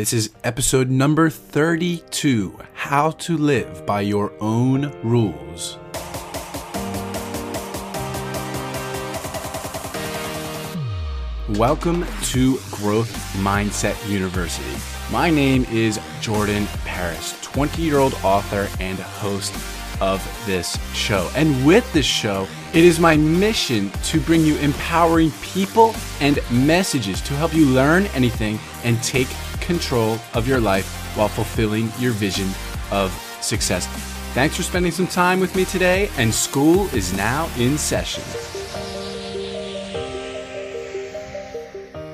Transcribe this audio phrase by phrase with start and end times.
[0.00, 5.76] This is episode number 32 How to Live by Your Own Rules.
[11.50, 14.74] Welcome to Growth Mindset University.
[15.12, 19.52] My name is Jordan Paris, 20 year old author and host
[20.00, 21.30] of this show.
[21.36, 27.20] And with this show, it is my mission to bring you empowering people and messages
[27.20, 29.28] to help you learn anything and take
[29.60, 30.86] control of your life
[31.16, 32.48] while fulfilling your vision
[32.90, 33.86] of success.
[34.34, 38.22] Thanks for spending some time with me today, and school is now in session.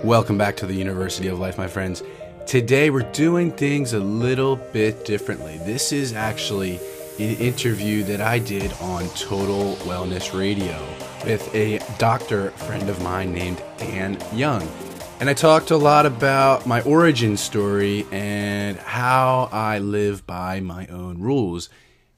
[0.02, 2.02] Welcome back to the University of Life, my friends.
[2.46, 5.59] Today we're doing things a little bit differently.
[5.59, 6.78] This is actually
[7.18, 10.87] an interview that I did on Total Wellness Radio
[11.24, 14.62] with a doctor friend of mine named Dan Young.
[15.18, 20.86] And I talked a lot about my origin story and how I live by my
[20.88, 21.70] own rules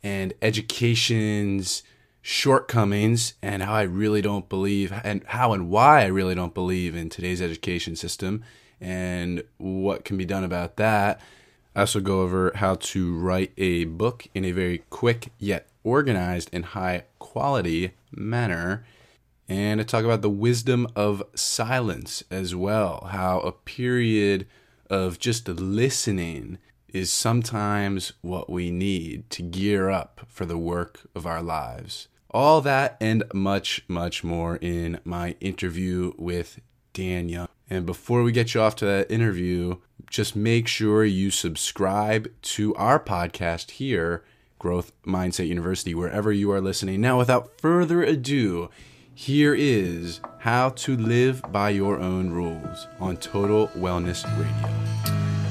[0.03, 1.85] and education's
[2.23, 6.97] shortcomings and how I really don't believe and how and why I really don't believe
[6.97, 8.43] in today's education system
[8.81, 11.21] and what can be done about that.
[11.77, 16.51] I also go over how to write a book in a very quick yet organized
[16.53, 18.85] and high quality manner.
[19.49, 24.47] And I talk about the wisdom of silence as well, how a period
[24.91, 26.59] of just listening
[26.93, 32.09] is sometimes what we need to gear up for the work of our lives.
[32.31, 36.61] All that and much, much more in my interview with
[36.93, 37.49] Dan Young.
[37.71, 39.77] And before we get you off to that interview,
[40.11, 44.25] just make sure you subscribe to our podcast here,
[44.59, 47.01] Growth Mindset University, wherever you are listening.
[47.01, 48.71] Now, without further ado,
[49.19, 54.69] here is How to Live by Your Own Rules on Total Wellness Radio.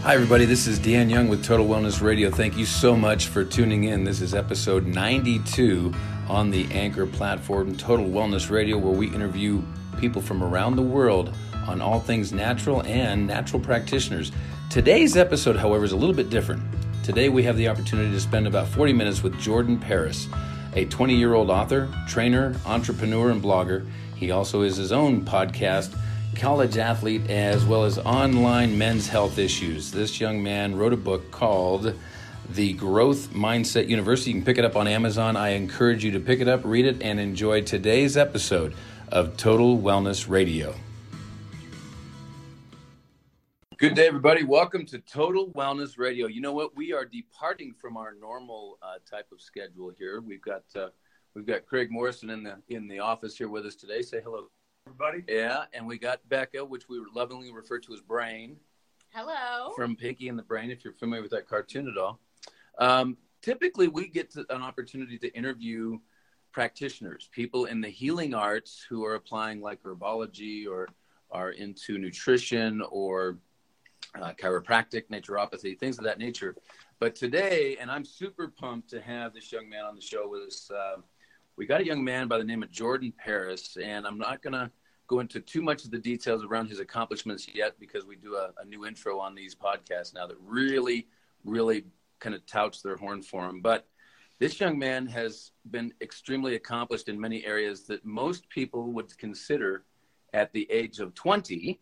[0.04, 0.46] Hi, everybody.
[0.46, 2.32] This is Dan Young with Total Wellness Radio.
[2.32, 4.06] Thank you so much for tuning in.
[4.06, 5.94] This is episode 92
[6.30, 9.62] on the Anchor platform, Total Wellness Radio, where we interview
[10.00, 11.36] people from around the world
[11.68, 14.32] on all things natural and natural practitioners.
[14.70, 16.64] Today's episode, however, is a little bit different.
[17.04, 20.30] Today, we have the opportunity to spend about 40 minutes with Jordan Paris,
[20.78, 23.84] a 20 year old author, trainer, entrepreneur, and blogger.
[24.16, 25.98] He also is his own podcast,
[26.36, 29.92] college athlete, as well as online men's health issues.
[29.92, 31.96] This young man wrote a book called
[32.52, 34.30] The Growth Mindset University.
[34.30, 35.36] You can pick it up on Amazon.
[35.36, 38.76] I encourage you to pick it up, read it, and enjoy today's episode
[39.12, 40.76] of Total Wellness Radio.
[43.78, 44.44] Good day, everybody.
[44.44, 46.26] Welcome to Total Wellness Radio.
[46.26, 46.76] You know what?
[46.76, 50.20] We are departing from our normal uh, type of schedule here.
[50.20, 50.88] We've got uh,
[51.36, 54.02] we've got Craig Morrison in the in the office here with us today.
[54.02, 54.48] Say hello,
[54.88, 55.24] everybody.
[55.28, 58.58] Yeah, and we got Becca, which we lovingly refer to as Brain.
[59.14, 59.74] Hello.
[59.76, 62.20] From Pinky and the Brain, if you're familiar with that cartoon at all.
[62.80, 66.00] Um, typically, we get to, an opportunity to interview
[66.52, 70.88] practitioners, people in the healing arts who are applying like herbology or
[71.30, 73.38] are into nutrition or
[74.16, 76.56] uh, chiropractic, naturopathy, things of that nature.
[77.00, 80.42] But today, and I'm super pumped to have this young man on the show with
[80.44, 80.72] us.
[80.72, 81.02] Uh,
[81.56, 84.54] we got a young man by the name of Jordan Paris, and I'm not going
[84.54, 84.72] to
[85.08, 88.52] go into too much of the details around his accomplishments yet because we do a,
[88.62, 91.08] a new intro on these podcasts now that really,
[91.46, 91.86] really
[92.20, 93.62] kind of touts their horn for him.
[93.62, 93.88] But
[94.40, 99.84] this young man has been extremely accomplished in many areas that most people would consider
[100.34, 101.80] at the age of 20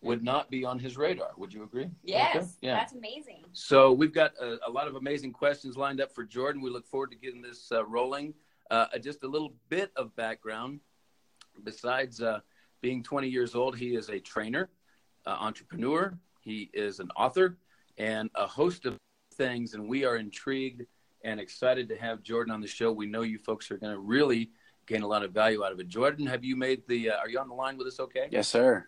[0.00, 1.30] would not be on his radar.
[1.36, 1.90] Would you agree?
[2.02, 2.46] Yes, Okay.
[2.62, 2.74] Yeah.
[2.76, 3.44] that's amazing.
[3.52, 6.62] So we've got a, a lot of amazing questions lined up for Jordan.
[6.62, 8.34] We look forward to getting this uh, rolling.
[8.70, 10.80] Uh, just a little bit of background.
[11.64, 12.40] Besides uh,
[12.80, 14.70] being 20 years old, he is a trainer,
[15.26, 16.16] uh, entrepreneur.
[16.40, 17.58] He is an author
[17.96, 18.96] and a host of
[19.34, 19.74] things.
[19.74, 20.82] And we are intrigued
[21.24, 22.92] and excited to have Jordan on the show.
[22.92, 24.50] We know you folks are going to really
[24.86, 25.88] gain a lot of value out of it.
[25.88, 27.10] Jordan, have you made the?
[27.10, 27.98] Uh, are you on the line with us?
[27.98, 28.28] Okay.
[28.30, 28.86] Yes, sir.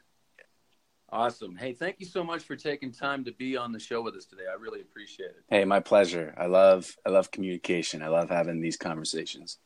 [1.12, 1.56] Awesome.
[1.56, 4.26] Hey, thank you so much for taking time to be on the show with us
[4.26, 4.44] today.
[4.50, 5.44] I really appreciate it.
[5.48, 6.34] Hey, my pleasure.
[6.38, 8.02] I love I love communication.
[8.02, 9.58] I love having these conversations.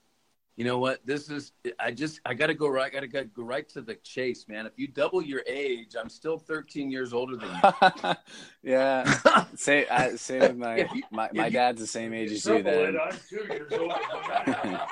[0.56, 1.04] You know what?
[1.04, 2.94] This is I just I got to go right.
[2.96, 4.64] I got to go right to the chase, man.
[4.64, 8.14] If you double your age, I'm still 13 years older than you.
[8.62, 9.44] yeah.
[9.56, 12.72] Say I same with my my, my you- dad's the same age as you Triple
[12.72, 13.00] it, then.
[13.00, 13.94] I'm two years older
[14.28, 14.88] that.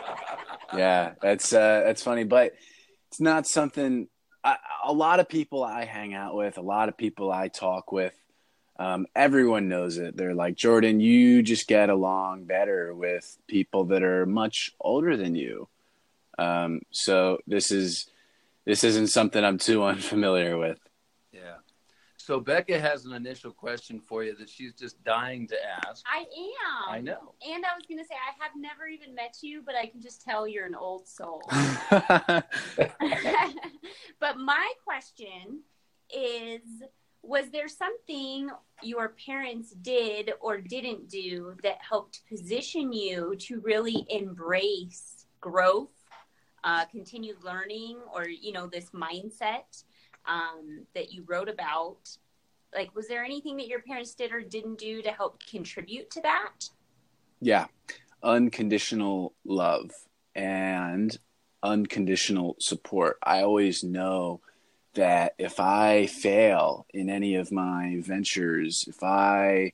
[0.75, 2.55] Yeah, that's uh that's funny, but
[3.11, 4.09] it's not something
[4.45, 7.93] I, a lot of people I hang out with, a lot of people I talk
[7.93, 8.15] with,
[8.79, 10.17] um, everyone knows it.
[10.17, 15.35] They're like, Jordan, you just get along better with people that are much older than
[15.35, 15.69] you.
[16.39, 18.07] Um, so this is
[18.65, 20.79] this isn't something I'm too unfamiliar with.
[22.23, 26.05] So Becca has an initial question for you that she's just dying to ask.
[26.07, 26.89] I am.
[26.89, 27.35] I know.
[27.45, 30.01] And I was going to say, I have never even met you, but I can
[30.01, 31.43] just tell you're an old soul.
[31.91, 32.45] but
[34.39, 35.63] my question
[36.15, 36.61] is
[37.25, 38.51] Was there something
[38.85, 45.91] your parents did or didn't do that helped position you to really embrace growth,
[46.63, 49.83] uh, continued learning, or, you know, this mindset?
[50.27, 52.17] Um, that you wrote about
[52.75, 56.21] like was there anything that your parents did or didn't do to help contribute to
[56.23, 56.69] that?
[57.41, 57.67] Yeah.
[58.23, 59.91] Unconditional love
[60.35, 61.17] and
[61.63, 63.19] unconditional support.
[63.23, 64.41] I always know
[64.95, 69.73] that if i fail in any of my ventures if i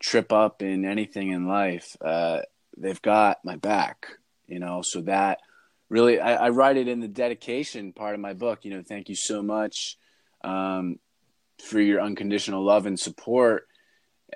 [0.00, 2.40] trip up in anything in life uh,
[2.74, 4.08] they've got my back
[4.46, 4.82] you know?
[4.82, 5.40] So that
[5.88, 9.08] really I, I, write it in the dedication part of my book you know thank
[9.08, 9.96] you so much
[10.42, 10.98] um,
[11.62, 13.68] for your unconditional love and support.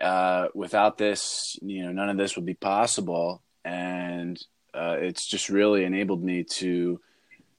[0.01, 3.43] Uh, without this you know none of this would be possible.
[3.65, 4.41] And
[4.73, 7.01] uh, it's just really enabled me to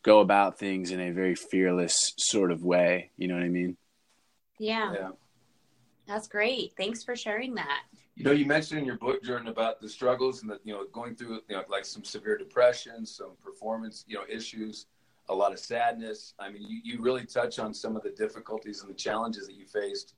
[0.02, 3.12] go about things in a very fearless sort of way.
[3.18, 3.78] You know what i mean?
[4.58, 5.10] Yeah, yeah.
[6.12, 7.84] That's great thanks for sharing that
[8.16, 10.86] you know, you mentioned in your book, Jordan, about the struggles and the, you know,
[10.92, 14.88] going through, you know, like some severe depression, some performance, you know, issues,
[15.30, 16.34] a lot of sadness.
[16.38, 19.56] I mean, you, you really touch on some of the difficulties and the challenges that
[19.56, 20.16] you faced,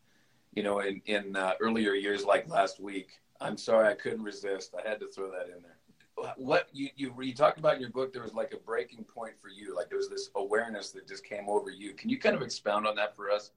[0.54, 3.22] you know, in, in uh, earlier years, like last week.
[3.39, 4.74] I'm sorry, I couldn't resist.
[4.78, 6.34] I had to throw that in there.
[6.38, 9.34] What you, you, you talked about in your book, there was like a breaking point
[9.42, 9.75] for you.
[9.75, 11.94] Like there was this awareness that just came over you.
[11.94, 13.51] Can you kind of expound on that for us?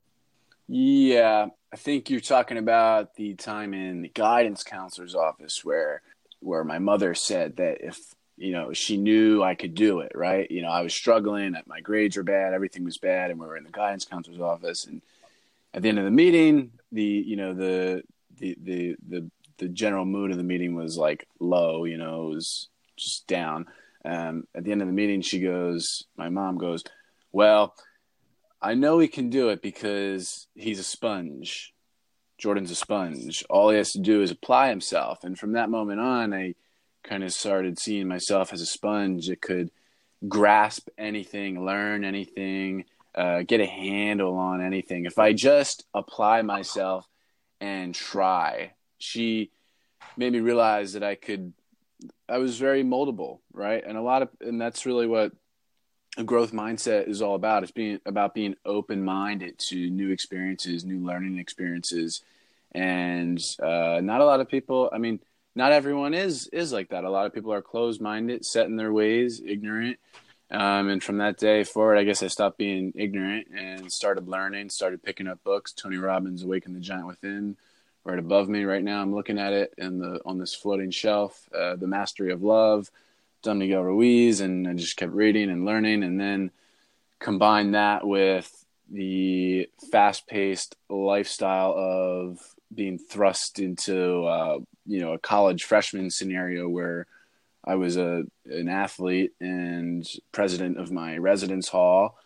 [0.68, 6.02] Yeah, I think you're talking about the time in the guidance counselor's office where
[6.40, 7.98] where my mother said that if
[8.36, 10.50] you know she knew I could do it, right?
[10.50, 13.56] You know, I was struggling, my grades were bad, everything was bad, and we were
[13.56, 14.86] in the guidance counselor's office.
[14.86, 15.02] And
[15.72, 18.02] at the end of the meeting, the you know the
[18.38, 22.34] the the the the general mood of the meeting was like low, you know, it
[22.34, 23.66] was just down.
[24.04, 26.84] Um, at the end of the meeting, she goes, my mom goes,
[27.32, 27.74] well
[28.60, 31.74] I know he can do it because he's a sponge.
[32.38, 33.44] Jordan's a sponge.
[33.48, 35.24] All he has to do is apply himself.
[35.24, 36.54] And from that moment on, I
[37.02, 39.70] kind of started seeing myself as a sponge that could
[40.28, 45.04] grasp anything, learn anything, uh, get a handle on anything.
[45.04, 47.06] If I just apply myself
[47.60, 49.50] and try, she
[50.16, 51.52] made me realize that I could,
[52.28, 53.82] I was very moldable, right?
[53.86, 55.32] And a lot of, and that's really what
[56.16, 57.62] a growth mindset is all about.
[57.62, 62.22] It's being about being open minded to new experiences, new learning experiences,
[62.72, 64.90] and uh, not a lot of people.
[64.92, 65.20] I mean,
[65.54, 67.04] not everyone is is like that.
[67.04, 69.98] A lot of people are closed minded, set in their ways, ignorant.
[70.50, 74.70] Um, and from that day forward, I guess I stopped being ignorant and started learning.
[74.70, 75.72] Started picking up books.
[75.72, 77.56] Tony Robbins' "Awaken the Giant Within,"
[78.04, 79.02] right above me right now.
[79.02, 81.48] I'm looking at it in the on this floating shelf.
[81.54, 82.90] Uh, the Mastery of Love
[83.46, 86.50] Don Miguel Ruiz, and I just kept reading and learning, and then
[87.20, 92.40] combine that with the fast-paced lifestyle of
[92.74, 97.06] being thrust into uh, you know a college freshman scenario where
[97.64, 102.18] I was a an athlete and president of my residence hall,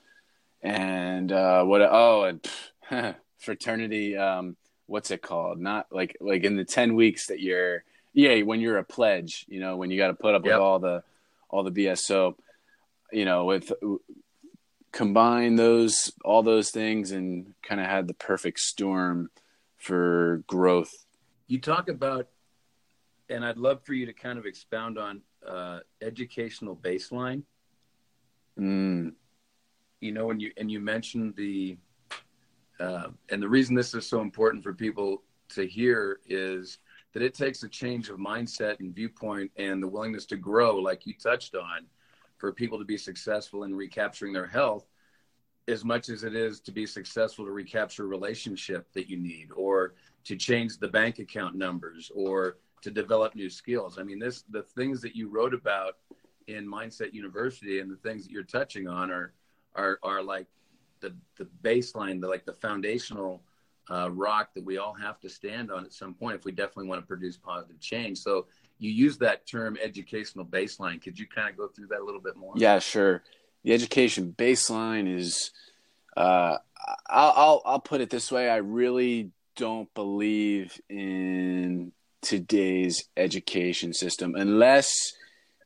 [0.62, 2.42] and uh, what oh and
[2.90, 4.56] pff, fraternity um,
[4.86, 5.60] what's it called?
[5.60, 9.60] Not like like in the ten weeks that you're yeah when you're a pledge, you
[9.60, 10.54] know when you got to put up yep.
[10.54, 11.02] with all the
[11.50, 11.98] all the BS.
[11.98, 12.36] So,
[13.12, 13.72] you know, with
[14.92, 19.30] combine those all those things and kind of had the perfect storm
[19.76, 20.90] for growth.
[21.46, 22.28] You talk about,
[23.28, 27.42] and I'd love for you to kind of expound on uh, educational baseline.
[28.58, 29.14] Mm.
[30.00, 31.76] You know, and you and you mentioned the,
[32.78, 36.78] uh, and the reason this is so important for people to hear is
[37.12, 41.06] that it takes a change of mindset and viewpoint and the willingness to grow, like
[41.06, 41.86] you touched on,
[42.38, 44.86] for people to be successful in recapturing their health
[45.68, 49.48] as much as it is to be successful to recapture a relationship that you need
[49.54, 53.98] or to change the bank account numbers or to develop new skills.
[53.98, 55.96] I mean, this the things that you wrote about
[56.46, 59.32] in Mindset University and the things that you're touching on are
[59.74, 60.46] are are like
[61.00, 63.42] the the baseline, the like the foundational
[63.90, 66.86] uh, rock that we all have to stand on at some point if we definitely
[66.86, 68.18] want to produce positive change.
[68.18, 68.46] So
[68.78, 71.02] you use that term educational baseline.
[71.02, 72.54] Could you kind of go through that a little bit more?
[72.56, 73.22] Yeah, sure.
[73.64, 75.50] The education baseline is,
[76.16, 76.56] uh,
[77.08, 78.48] I'll, I'll, I'll put it this way.
[78.48, 81.92] I really don't believe in
[82.22, 85.14] today's education system unless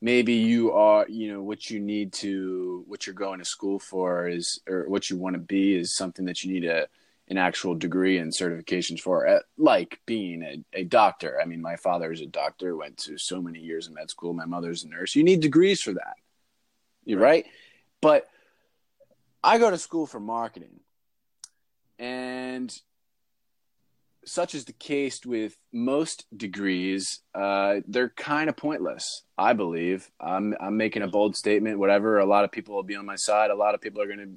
[0.00, 4.28] maybe you are, you know, what you need to, what you're going to school for
[4.28, 6.88] is, or what you want to be is something that you need to
[7.28, 11.40] an actual degree and certifications for like being a, a doctor.
[11.40, 14.34] I mean, my father is a doctor, went to so many years in med school.
[14.34, 15.14] My mother's a nurse.
[15.14, 16.16] You need degrees for that.
[17.04, 17.44] You're right.
[17.44, 17.46] right?
[18.00, 18.26] But
[19.42, 20.80] I go to school for marketing.
[21.98, 22.76] And
[24.26, 29.22] such is the case with most degrees, uh, they're kind of pointless.
[29.36, 30.10] I believe.
[30.20, 31.78] I'm I'm making a bold statement.
[31.78, 32.18] Whatever.
[32.18, 33.50] A lot of people will be on my side.
[33.50, 34.32] A lot of people are gonna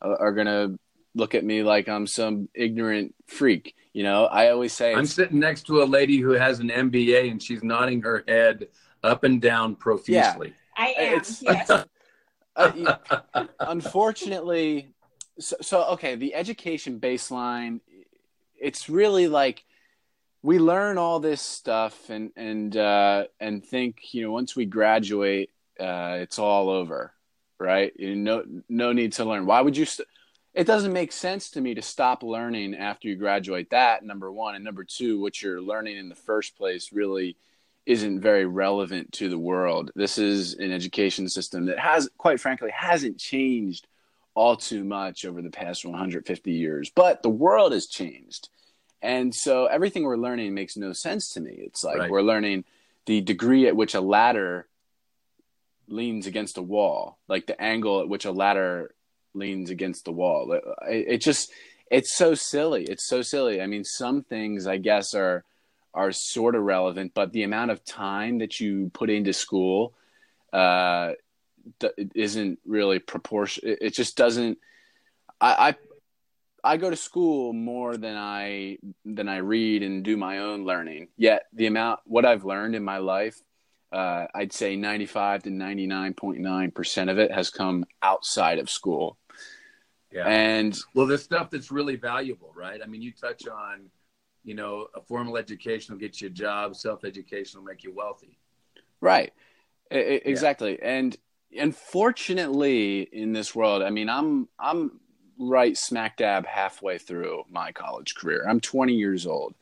[0.00, 0.78] uh, are gonna
[1.14, 3.74] look at me like I'm some ignorant freak.
[3.92, 7.30] You know, I always say I'm sitting next to a lady who has an MBA
[7.30, 8.68] and she's nodding her head
[9.02, 10.48] up and down profusely.
[10.48, 10.84] Yeah.
[10.84, 11.18] I am.
[11.18, 11.70] It's, yes.
[12.56, 14.94] uh, unfortunately,
[15.38, 17.80] so, so okay, the education baseline,
[18.58, 19.64] it's really like
[20.42, 25.50] we learn all this stuff and and uh, and think you know once we graduate,
[25.78, 27.12] uh, it's all over,
[27.58, 27.92] right?
[27.96, 29.46] You know, no no need to learn.
[29.46, 29.84] Why would you?
[29.84, 30.08] St-
[30.54, 34.54] it doesn't make sense to me to stop learning after you graduate that number one.
[34.54, 37.36] And number two what you're learning in the first place really
[37.86, 39.90] isn't very relevant to the world.
[39.94, 43.86] This is an education system that has quite frankly hasn't changed
[44.34, 48.48] all too much over the past 150 years but the world has changed.
[49.00, 51.50] And so everything we're learning makes no sense to me.
[51.50, 52.10] It's like right.
[52.10, 52.64] we're learning
[53.06, 54.68] the degree at which a ladder
[55.88, 58.94] leans against a wall like the angle at which a ladder
[59.34, 60.52] leans against the wall.
[60.52, 60.64] It,
[61.08, 61.52] it, just
[61.90, 62.84] it's so silly.
[62.84, 63.60] It's so silly.
[63.60, 65.44] I mean, some things I guess are
[65.94, 69.92] are sort of relevant, but the amount of time that you put into school
[70.52, 71.12] uh,
[72.14, 73.68] isn't really proportion.
[73.68, 74.58] It, it just doesn't.
[75.40, 75.74] I, I
[76.64, 81.08] I go to school more than I than I read and do my own learning.
[81.16, 83.40] Yet the amount what I've learned in my life,
[83.92, 87.84] uh, I'd say ninety five to ninety nine point nine percent of it has come
[88.00, 89.18] outside of school.
[90.12, 90.26] Yeah.
[90.26, 92.80] And well, the stuff that's really valuable, right?
[92.82, 93.90] I mean, you touch on,
[94.44, 97.92] you know, a formal education will get you a job, self education will make you
[97.94, 98.38] wealthy.
[99.00, 99.32] Right.
[99.90, 100.78] I- exactly.
[100.80, 100.96] Yeah.
[100.96, 101.16] And
[101.52, 105.00] unfortunately, in this world, I mean, I'm I'm
[105.38, 108.46] right smack dab halfway through my college career.
[108.48, 109.54] I'm 20 years old.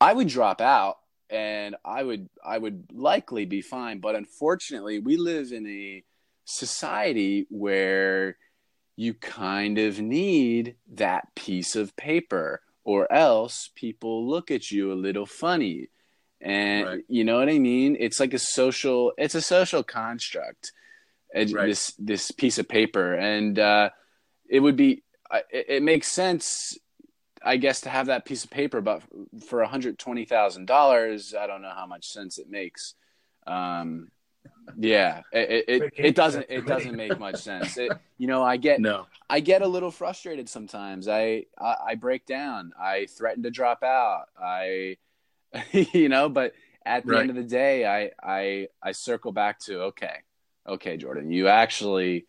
[0.00, 5.16] I would drop out and I would I would likely be fine, but unfortunately, we
[5.16, 6.04] live in a
[6.44, 8.36] society where
[9.00, 15.02] you kind of need that piece of paper or else people look at you a
[15.06, 15.88] little funny
[16.42, 17.04] and right.
[17.08, 20.72] you know what i mean it's like a social it's a social construct
[21.34, 21.48] right.
[21.48, 23.88] this this piece of paper and uh,
[24.50, 25.02] it would be
[25.50, 26.76] it, it, makes sense
[27.42, 29.02] i guess to have that piece of paper but
[29.46, 32.92] for $120000 i don't know how much sense it makes
[33.46, 34.10] um,
[34.76, 37.76] yeah, it it, it doesn't it doesn't make much sense.
[37.76, 39.06] It, you know, I get no.
[39.28, 41.06] I get a little frustrated sometimes.
[41.06, 42.72] I, I, I break down.
[42.80, 44.24] I threaten to drop out.
[44.40, 44.96] I
[45.72, 46.52] you know, but
[46.84, 47.20] at the right.
[47.20, 50.16] end of the day, I I I circle back to okay,
[50.66, 52.26] okay, Jordan, you actually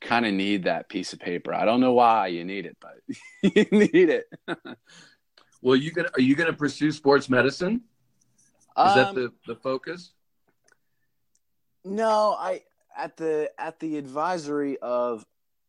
[0.00, 1.54] kind of need that piece of paper.
[1.54, 2.96] I don't know why you need it, but
[3.42, 4.26] you need it.
[5.60, 7.82] well, you gonna are you gonna pursue sports medicine?
[8.76, 10.12] Is um, that the the focus?
[11.84, 12.62] No, I
[12.96, 15.24] at the at the advisory of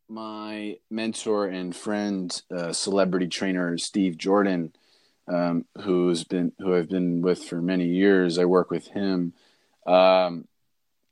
[0.08, 4.72] my mentor and friend, uh, celebrity trainer Steve Jordan,
[5.26, 8.38] um, who's been who I've been with for many years.
[8.38, 9.32] I work with him.
[9.86, 10.46] Um,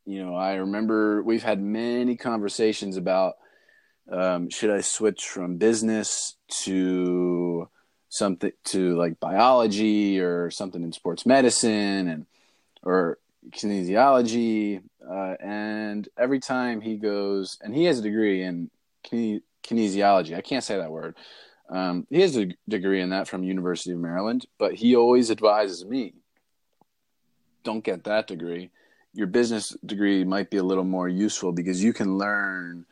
[0.04, 3.34] you know, I remember we've had many conversations about
[4.10, 7.68] um, should I switch from business to
[8.08, 12.26] something to like biology or something in sports medicine and
[12.82, 13.18] or
[13.50, 18.70] kinesiology, uh, and every time he goes, and he has a degree in
[19.02, 20.36] kine- kinesiology.
[20.36, 21.16] I can't say that word.
[21.68, 25.84] Um, he has a degree in that from University of Maryland, but he always advises
[25.84, 26.14] me,
[27.64, 28.70] don't get that degree.
[29.14, 32.84] Your business degree might be a little more useful because you can learn,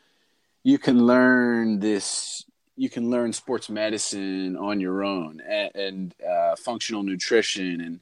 [0.63, 2.45] you can learn this,
[2.77, 8.01] you can learn sports medicine on your own and, and uh, functional nutrition and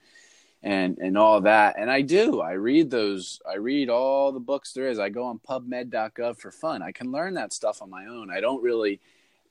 [0.63, 1.77] and and all that.
[1.79, 2.41] And i do.
[2.41, 4.99] I read those i read all the books there is.
[4.99, 6.83] I go on pubmed.gov for fun.
[6.83, 8.31] I can learn that stuff on my own.
[8.31, 9.01] I don't really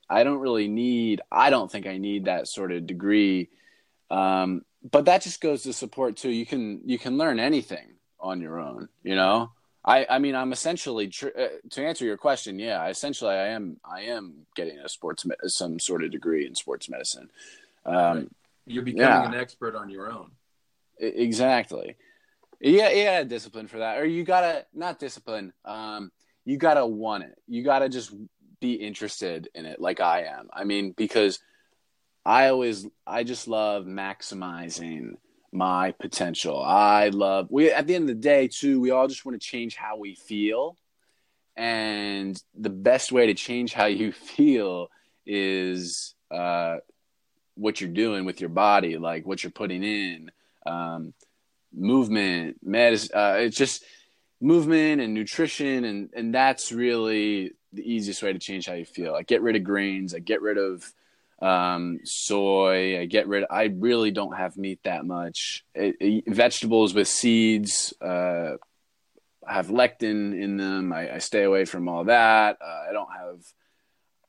[0.10, 3.50] i don't really need i don't think i need that sort of degree.
[4.10, 6.30] Um, but that just goes to support too.
[6.30, 9.52] You can you can learn anything on your own you know?
[9.86, 13.78] I i mean i'm essentially tr- uh, to answer your question yeah essentially i am
[13.86, 17.30] i am getting a sports me- some sort of degree in sports medicine.
[17.86, 18.30] Um, right.
[18.66, 19.28] you're becoming yeah.
[19.28, 20.32] an expert on your own
[21.00, 21.96] Exactly.
[22.60, 24.00] Yeah, yeah, discipline for that.
[24.00, 25.54] Or you gotta not discipline.
[25.66, 26.12] Um,
[26.46, 27.36] you gotta want it.
[27.48, 28.13] You gotta just
[28.60, 30.50] be interested in it, like I am.
[30.51, 31.39] I mean, because
[32.25, 35.13] I always I just love maximizing
[35.51, 36.62] my potential.
[36.62, 39.48] I love we at the end of the day too, we all just want to
[39.48, 40.77] change how we feel.
[41.56, 44.89] And the best way to change how you feel
[45.25, 46.77] is uh,
[47.56, 50.32] what you're doing with your body, like what you're putting in,
[50.68, 51.14] um,
[51.74, 53.12] movement, medicine.
[53.16, 53.84] Uh, it's just
[54.42, 59.14] movement and nutrition, and and that's really the easiest way to change how you feel.
[59.14, 60.14] I get rid of grains.
[60.14, 60.92] I get rid of
[61.42, 63.00] um, soy.
[63.00, 63.44] I get rid.
[63.44, 65.64] Of, I really don't have meat that much.
[65.76, 68.54] It, it, vegetables with seeds uh,
[69.48, 70.92] have lectin in them.
[70.92, 72.58] I, I, stay away from all that.
[72.62, 73.40] Uh, I don't have.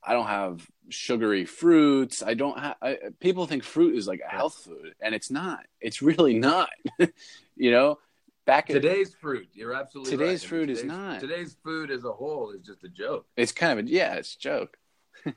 [0.02, 2.22] I don't have sugary fruits.
[2.22, 2.76] I don't have.
[3.20, 5.66] people think fruit is like a health food, and it's not.
[5.80, 6.70] It's really not.
[7.56, 7.98] you know,
[8.46, 9.48] back today's fruit.
[9.52, 10.48] You're absolutely today's right.
[10.48, 11.20] fruit today's, is not.
[11.20, 13.26] Today's food as a whole is just a joke.
[13.36, 14.76] It's kind of a yeah, it's a joke.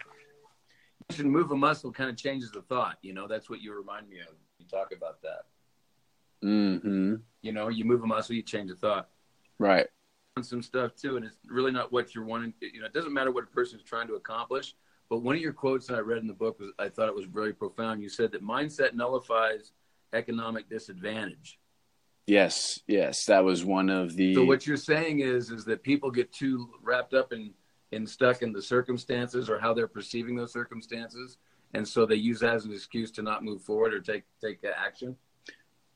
[1.10, 2.98] You should move a muscle kind of changes the thought.
[3.02, 4.34] You know, that's what you remind me of.
[4.60, 5.42] You talk about that.
[6.42, 7.16] Mm-hmm.
[7.42, 9.10] You know, you move a muscle, you change a thought.
[9.60, 9.88] Right.
[10.38, 12.54] On some stuff too, and it's really not what you're wanting.
[12.62, 14.76] You know, it doesn't matter what a person is trying to accomplish.
[15.10, 17.16] But one of your quotes that I read in the book was, I thought it
[17.16, 18.02] was very profound.
[18.02, 19.74] You said that mindset nullifies
[20.14, 21.60] economic disadvantage.
[22.28, 24.34] Yes, yes, that was one of the.
[24.34, 27.54] So what you're saying is, is that people get too wrapped up in
[27.92, 31.38] and stuck in the circumstances or how they're perceiving those circumstances
[31.74, 34.60] and so they use that as an excuse to not move forward or take take
[34.64, 35.16] action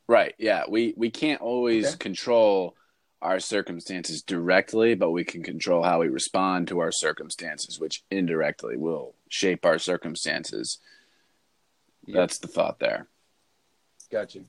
[0.08, 1.98] right yeah we we can't always okay.
[1.98, 2.75] control
[3.22, 8.77] our circumstances directly but we can control how we respond to our circumstances which indirectly
[8.77, 10.79] will shape our circumstances
[12.05, 12.15] yep.
[12.15, 13.07] that's the thought there
[14.12, 14.41] gotcha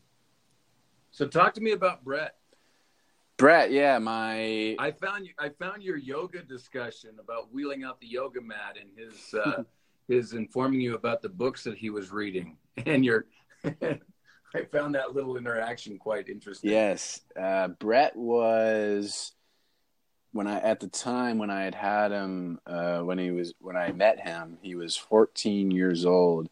[1.10, 2.36] so talk to me about brett
[3.38, 5.34] Brett, yeah, my I found you.
[5.38, 9.62] I found your yoga discussion about wheeling out the yoga mat and his uh,
[10.08, 12.56] his informing you about the books that he was reading,
[12.86, 13.26] and your.
[14.56, 16.70] I found that little interaction quite interesting.
[16.70, 19.32] Yes, uh, Brett was
[20.32, 23.76] when I at the time when I had had him uh, when he was when
[23.76, 26.48] I met him, he was 14 years old.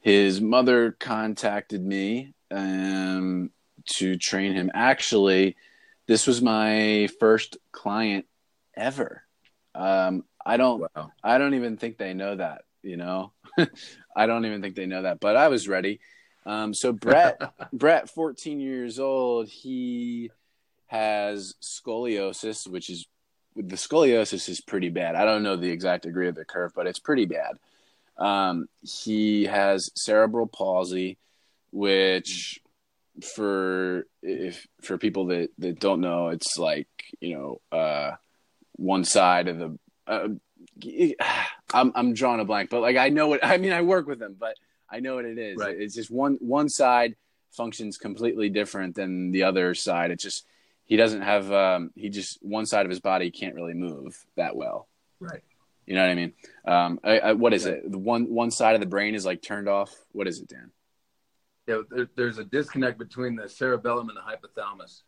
[0.00, 3.50] His mother contacted me um,
[3.86, 4.70] to train him.
[4.74, 5.56] Actually
[6.08, 8.24] this was my first client
[8.74, 9.22] ever.
[9.74, 11.12] Um, I don't, wow.
[11.22, 13.32] I don't even think they know that, you know,
[14.16, 16.00] I don't even think they know that, but I was ready.
[16.46, 17.40] Um, so Brett,
[17.72, 20.30] Brett, 14 years old, he
[20.86, 23.06] has scoliosis, which is
[23.54, 25.14] the scoliosis is pretty bad.
[25.14, 27.58] I don't know the exact degree of the curve, but it's pretty bad.
[28.16, 31.18] Um, he has cerebral palsy,
[31.70, 32.60] which
[33.34, 36.88] for if for people that that don't know, it's like
[37.20, 38.12] you know uh,
[38.76, 39.78] one side of the.
[40.06, 40.28] Uh,
[41.72, 43.72] I'm I'm drawing a blank, but like I know what I mean.
[43.72, 44.56] I work with them, but
[44.90, 45.58] I know what it is.
[45.58, 45.76] Right.
[45.78, 47.16] It's just one one side
[47.52, 50.10] functions completely different than the other side.
[50.10, 50.46] It's just
[50.84, 54.56] he doesn't have um, he just one side of his body can't really move that
[54.56, 54.88] well.
[55.20, 55.42] Right.
[55.86, 56.32] You know what I mean?
[56.66, 57.74] Um, I, I, what is right.
[57.74, 57.90] it?
[57.90, 59.94] The one one side of the brain is like turned off.
[60.12, 60.70] What is it, Dan?
[61.68, 65.02] yeah, there, there's a disconnect between the cerebellum and the hypothalamus.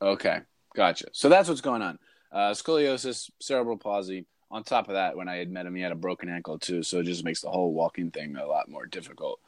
[0.00, 0.38] Okay,
[0.74, 1.06] gotcha.
[1.12, 1.98] So that's what's going on.
[2.32, 4.24] Uh, scoliosis, cerebral palsy.
[4.50, 6.82] On top of that, when I had met him, he had a broken ankle too,
[6.82, 9.38] so it just makes the whole walking thing a lot more difficult.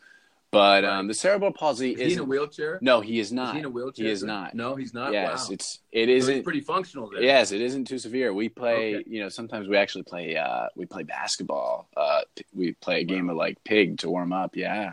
[0.53, 0.99] But right.
[0.99, 2.79] um, the cerebral palsy is he in a wheelchair?
[2.83, 3.49] No, he is not.
[3.49, 4.05] Is he in a wheelchair?
[4.05, 4.55] He is not.
[4.55, 5.12] No, he's not.
[5.15, 5.55] Yes, wow.
[5.55, 7.09] it's it isn't so pretty functional.
[7.09, 7.23] There.
[7.23, 8.35] Yes, it isn't too severe.
[8.35, 9.05] We play, okay.
[9.09, 10.37] you know, sometimes we actually play.
[10.37, 11.88] Uh, we play basketball.
[11.97, 12.21] Uh,
[12.55, 13.33] we play a game wow.
[13.33, 14.55] of like pig to warm up.
[14.55, 14.93] Yeah,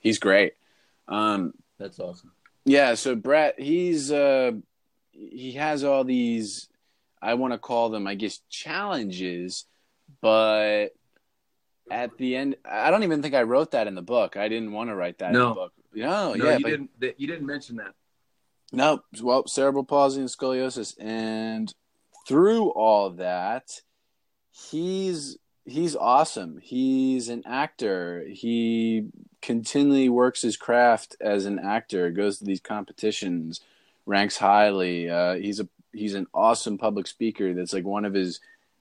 [0.00, 0.52] he's great.
[1.08, 2.32] Um, That's awesome.
[2.66, 4.52] Yeah, so Brett, he's uh,
[5.12, 6.68] he has all these.
[7.24, 9.64] I want to call them, I guess, challenges,
[10.20, 10.88] but
[11.90, 14.36] at the end, I don't even think I wrote that in the book.
[14.36, 15.42] I didn't want to write that no.
[15.42, 15.72] in the book.
[15.94, 16.90] No, no yeah, you but, didn't.
[17.18, 17.94] You didn't mention that.
[18.72, 21.72] No, well, cerebral palsy and scoliosis, and
[22.26, 23.80] through all that,
[24.50, 26.58] he's he's awesome.
[26.60, 28.24] He's an actor.
[28.28, 29.06] He
[29.40, 32.10] continually works his craft as an actor.
[32.10, 33.60] Goes to these competitions,
[34.04, 35.08] ranks highly.
[35.08, 37.54] Uh, he's a he's an awesome public speaker.
[37.54, 38.40] That's like one of his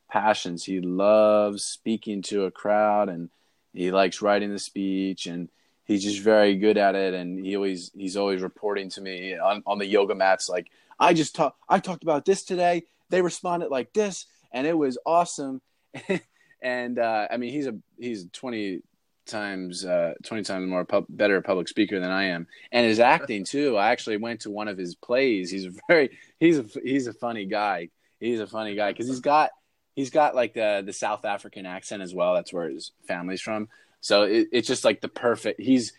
[0.10, 0.64] passions.
[0.64, 3.30] He loves speaking to a crowd, and
[3.74, 5.50] he likes writing the speech, and
[5.86, 7.14] he's just very good at it.
[7.14, 11.14] And he always he's always reporting to me on on the yoga mats like I
[11.14, 12.84] just talked I talked about this today.
[13.10, 15.62] They responded like this, and it was awesome.
[16.62, 18.82] and uh, I mean, he's a he's twenty
[19.26, 23.46] times uh, twenty times more pub- better public speaker than I am, and his acting
[23.46, 23.78] too.
[23.78, 25.50] I actually went to one of his plays.
[25.50, 27.90] He's very he's a he's a funny guy.
[28.20, 29.52] He's a funny guy because he's got
[29.96, 32.34] he's got like the the South African accent as well.
[32.34, 33.70] That's where his family's from.
[34.02, 35.62] So it, it's just like the perfect.
[35.62, 35.94] He's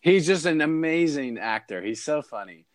[0.00, 1.82] he's just an amazing actor.
[1.82, 2.66] He's so funny,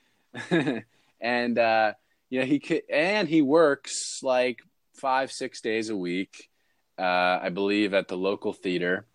[1.21, 1.93] and uh,
[2.29, 4.59] you know he could and he works like
[4.95, 6.49] five six days a week,
[6.97, 9.05] uh, I believe, at the local theater.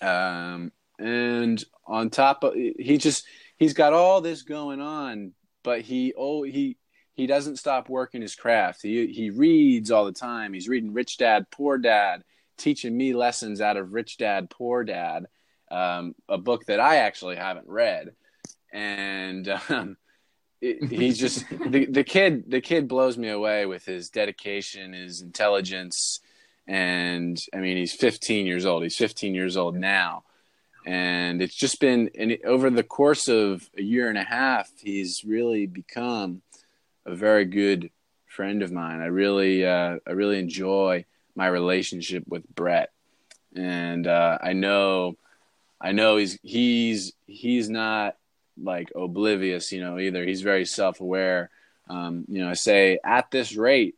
[0.00, 3.26] Um, and on top of he just
[3.56, 6.76] he's got all this going on, but he oh he
[7.14, 8.82] he doesn't stop working his craft.
[8.82, 10.52] He he reads all the time.
[10.52, 12.24] He's reading Rich Dad Poor Dad,
[12.56, 15.26] teaching me lessons out of Rich Dad Poor Dad,
[15.70, 18.10] um, a book that I actually haven't read,
[18.72, 19.96] and um,
[20.60, 25.22] it, he's just the the kid the kid blows me away with his dedication, his
[25.22, 26.20] intelligence,
[26.66, 28.82] and I mean he's 15 years old.
[28.82, 30.24] He's 15 years old now.
[30.86, 35.22] And it's just been and over the course of a year and a half he's
[35.24, 36.42] really become
[37.06, 37.90] a very good
[38.26, 39.00] friend of mine.
[39.00, 42.90] I really uh, i really enjoy my relationship with brett.
[43.54, 45.16] And uh, i know
[45.80, 48.16] i know he's he's he's not
[48.62, 50.24] like oblivious you know either.
[50.24, 51.50] He's very self-aware.
[51.86, 53.94] Um, you know i say at this rate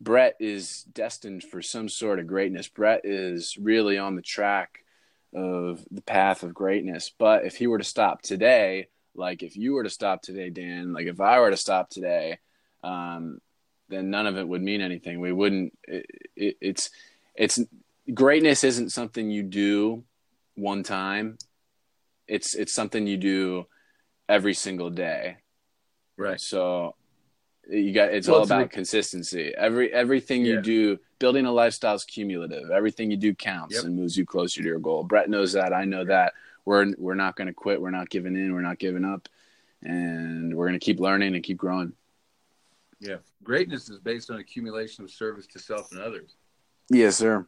[0.00, 4.84] brett is destined for some sort of greatness brett is really on the track
[5.34, 7.10] of the path of greatness.
[7.16, 10.92] But if he were to stop today, like if you were to stop today, Dan,
[10.92, 12.38] like if I were to stop today,
[12.82, 13.40] um,
[13.88, 15.20] then none of it would mean anything.
[15.20, 15.76] We wouldn't.
[15.86, 16.06] It,
[16.36, 16.90] it, it's
[17.34, 17.60] it's
[18.12, 20.04] greatness isn't something you do
[20.54, 21.38] one time.
[22.26, 23.66] It's it's something you do
[24.28, 25.38] every single day.
[26.16, 26.40] Right.
[26.40, 26.94] So
[27.68, 29.52] you got it's Well, all about consistency.
[29.56, 32.70] Every everything you do, building a lifestyle is cumulative.
[32.70, 33.84] Everything you do counts Yep.
[33.84, 35.04] and moves you closer to your goal.
[35.04, 35.72] Brett knows that.
[35.72, 36.32] I know that.
[36.64, 37.80] We're we're not going to quit.
[37.80, 38.52] We're not giving in.
[38.54, 39.28] We're not giving up,
[39.82, 41.92] and we're going to keep learning and keep growing.
[43.00, 43.16] Yeah.
[43.42, 46.36] Greatness is based on accumulation of service to self and others.
[46.90, 47.46] Yes, sir.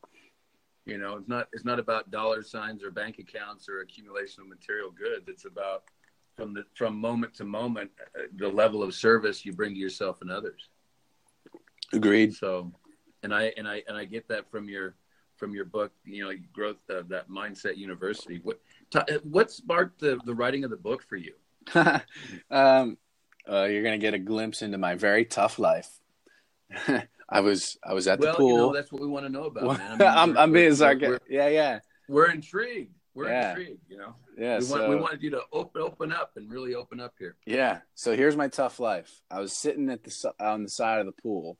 [0.86, 4.48] You know, it's not it's not about dollar signs or bank accounts or accumulation of
[4.48, 5.28] material goods.
[5.28, 5.84] It's about
[6.40, 10.22] from the from moment to moment uh, the level of service you bring to yourself
[10.22, 10.68] and others.
[11.92, 12.34] Agreed.
[12.34, 12.72] So,
[13.22, 14.94] and I and I and I get that from your
[15.36, 15.92] from your book.
[16.04, 18.40] You know, growth of that mindset university.
[18.42, 18.58] What
[18.90, 21.34] ta- what sparked the the writing of the book for you?
[22.50, 22.96] um,
[23.46, 25.90] uh, you're going to get a glimpse into my very tough life.
[27.28, 28.48] I was I was at the pool.
[28.48, 29.78] you know, that's what we want to know about.
[29.78, 29.80] Man.
[29.80, 31.22] I mean, I'm, I'm being sarcastic.
[31.28, 32.94] Yeah, yeah, we're intrigued.
[33.14, 33.50] We're Yeah.
[33.50, 33.80] intrigued.
[33.90, 34.58] You know, yeah.
[34.58, 37.36] we, so, want, we wanted you to open open up and really open up here.
[37.46, 37.80] Yeah.
[37.94, 39.20] So here's my tough life.
[39.30, 41.58] I was sitting at the on the side of the pool,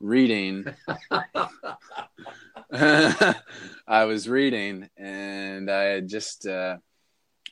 [0.00, 0.66] reading.
[2.72, 6.76] I was reading, and I had just, uh,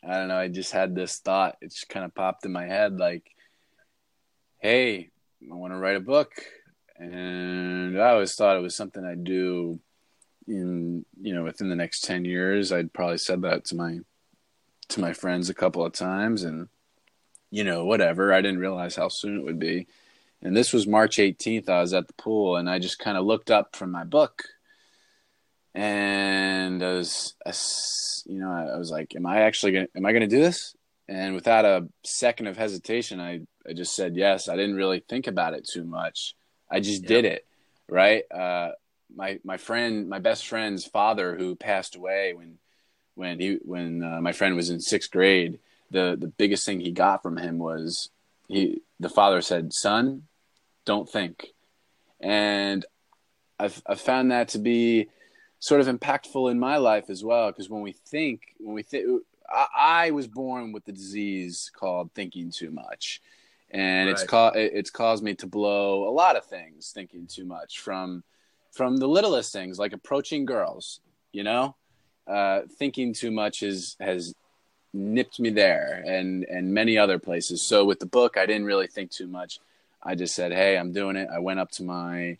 [0.06, 1.56] I don't know, I just had this thought.
[1.60, 3.30] It just kind of popped in my head, like,
[4.58, 5.10] "Hey,
[5.50, 6.32] I want to write a book,"
[6.96, 9.78] and I always thought it was something I'd do
[10.46, 12.72] in, you know, within the next ten years.
[12.72, 13.98] I'd probably said that to my
[14.90, 16.68] to my friends a couple of times, and
[17.50, 18.32] you know, whatever.
[18.32, 19.86] I didn't realize how soon it would be.
[20.42, 21.68] And this was March 18th.
[21.68, 24.44] I was at the pool and I just kind of looked up from my book
[25.74, 27.52] and I was, I
[28.26, 30.76] you know, I was like, am I actually to, am I going to do this?
[31.08, 34.48] And without a second of hesitation, I, I just said yes.
[34.48, 36.34] I didn't really think about it too much.
[36.70, 37.08] I just Yeah.
[37.08, 37.46] did it.
[37.88, 38.22] Right.
[38.30, 38.70] Uh,
[39.14, 42.58] my, my friend, my best friend's father who passed away when,
[43.14, 45.58] when he, when uh, my friend was in sixth grade,
[45.90, 48.10] the, the biggest thing he got from him was
[48.48, 50.24] he, the father said, son,
[50.84, 51.46] don't think.
[52.20, 52.84] And
[53.58, 55.08] I've, I've found that to be
[55.58, 57.50] sort of impactful in my life as well.
[57.50, 59.66] Because when we think, when we think, I,
[60.06, 63.20] I was born with the disease called thinking too much,
[63.70, 64.28] and it's Right.
[64.28, 68.22] ca- it's caused me to blow a lot of things thinking too much from
[68.74, 71.00] from the littlest things like approaching girls.
[71.32, 71.76] You know,
[72.26, 74.34] uh, thinking too much is has
[74.92, 77.66] nipped me there and and many other places.
[77.66, 79.58] So with the book, I didn't really think too much.
[80.02, 82.38] I just said, "Hey, I'm doing it." I went up to my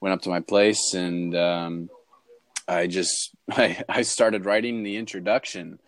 [0.00, 1.90] went up to my place and um,
[2.66, 5.78] I just I, I started writing the introduction,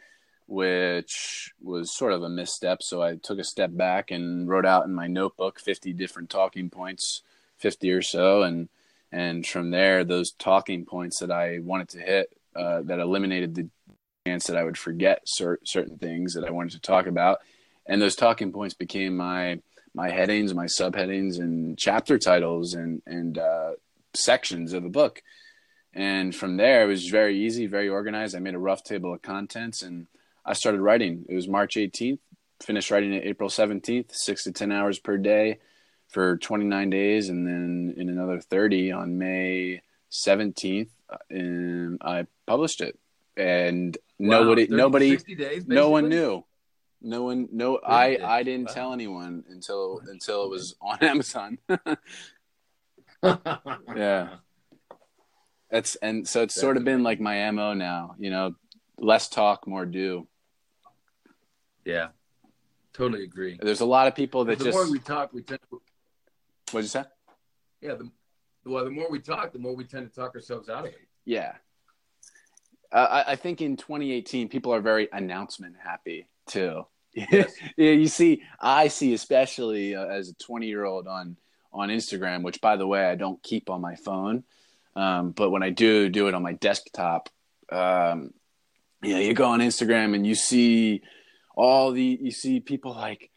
[0.47, 2.83] which was sort of a misstep.
[2.83, 6.71] So I took a step back and wrote out in my notebook 50 different talking
[6.71, 7.23] points,
[7.59, 8.69] 50 or so, and
[9.15, 13.69] and from there, those talking points that I wanted to hit uh, that eliminated the
[14.27, 17.39] chance that I would forget cer- certain things that I wanted to talk about,
[17.87, 19.61] and those talking points became my
[19.95, 23.75] my headings, my subheadings, and chapter titles, and and uh,
[24.15, 25.23] sections of the book.
[25.93, 28.35] And from there, it was very easy, very organized.
[28.35, 30.09] I made a rough table of contents, and
[30.45, 31.25] I started writing.
[31.29, 32.19] It was March 18th.
[32.61, 35.59] Finished writing it April 17th, six to ten hours per day
[36.15, 40.89] for 29 days, and then in another 30 on May 17th,
[41.29, 42.97] and um, I published it.
[43.37, 46.45] and Wow, nobody 30, nobody days, no one knew.
[47.03, 48.75] No one no i i didn't Wow.
[48.75, 51.59] tell anyone until until it was on amazon.
[53.97, 54.37] Yeah.
[55.71, 58.55] That's and so it's sort of been like my mo now you know
[58.99, 60.29] less talk more do.
[61.85, 62.09] Yeah,
[62.93, 63.59] totally agree.
[63.61, 65.83] there's a lot of people that the just more we talk, we tend to,
[66.75, 67.05] what'd you say
[67.81, 67.95] yeah.
[67.95, 68.11] The,
[68.65, 70.99] well, the more we talk, the more we tend to talk ourselves out of it.
[71.25, 71.53] yeah
[72.93, 77.53] uh, I, I think in 2018 people are very announcement happy too Yes.
[77.77, 81.37] yeah you see i see especially uh, as a 20 year old on
[81.73, 84.45] on instagram which by the way i don't keep on my phone
[84.97, 87.29] um, but when i do do it on my desktop
[87.71, 88.33] um,
[89.03, 91.03] you know you go on instagram and you see
[91.57, 93.31] all the you see people like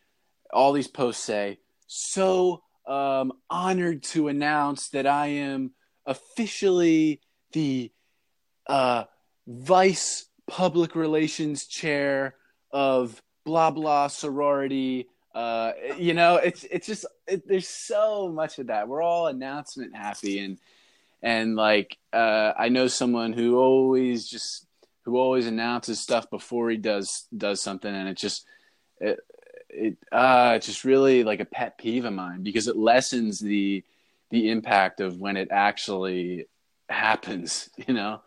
[0.52, 5.71] all these posts say so um, honored to announce that i am
[6.06, 7.19] officially
[7.52, 7.91] the
[8.67, 9.04] uh,
[9.45, 12.36] vice public relations chair
[12.71, 15.08] of blah blah sorority.
[15.36, 18.88] Uh, you know, it's it's just it, there's so much of that.
[18.88, 20.58] We're all announcement happy, and
[21.21, 24.65] and like uh, I know someone who always just
[25.04, 28.45] who always announces stuff before he does does something, and it just
[29.00, 29.19] it
[29.70, 33.84] it uh it's just really like a pet peeve of mine because it lessens the
[34.30, 36.48] the impact of when it actually
[36.90, 37.70] happens.
[37.88, 38.22] You know.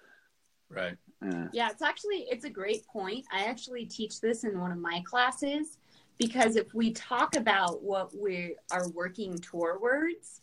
[0.69, 0.97] Right.
[1.23, 1.49] Yeah.
[1.53, 3.27] Yeah, it's actually it's a great point.
[3.33, 5.79] I actually teach this in one of my classes
[6.19, 10.41] because if we talk about what we are working towards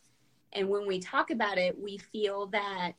[0.54, 2.96] and when we talk about it, we feel that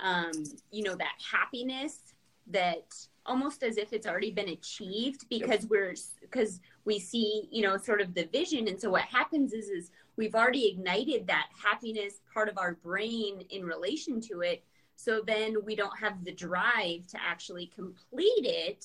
[0.00, 0.32] um,
[0.70, 2.14] you know, that happiness
[2.48, 2.84] that
[3.24, 8.00] almost as if it's already been achieved because we're because we see, you know, sort
[8.00, 12.48] of the vision and so what happens is is we've already ignited that happiness part
[12.48, 14.64] of our brain in relation to it
[14.96, 18.84] so then we don't have the drive to actually complete it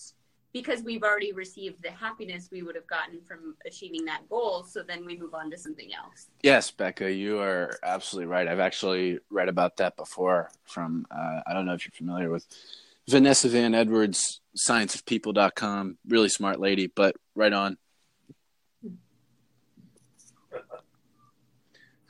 [0.54, 4.64] because we've already received the happiness we would have gotten from achieving that goal.
[4.64, 6.28] So then we move on to something else.
[6.44, 8.48] Yes, Becca, you are absolutely right.
[8.48, 12.46] I've actually read about that before from, uh, I don't know if you're familiar with
[13.08, 15.98] Vanessa Van Edwards, scienceofpeople.com.
[16.08, 17.78] Really smart lady, but right on.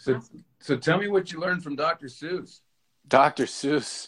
[0.01, 0.19] So,
[0.57, 2.07] so tell me what you learned from Dr.
[2.07, 2.61] Seuss.
[3.07, 3.45] Dr.
[3.45, 4.07] Seuss.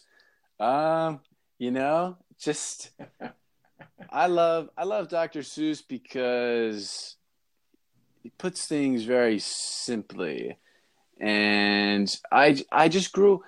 [0.60, 1.20] Um,
[1.60, 2.90] you know, just
[4.10, 5.42] I love I love Dr.
[5.42, 7.16] Seuss because
[8.24, 10.58] he puts things very simply.
[11.20, 13.44] And I I just grew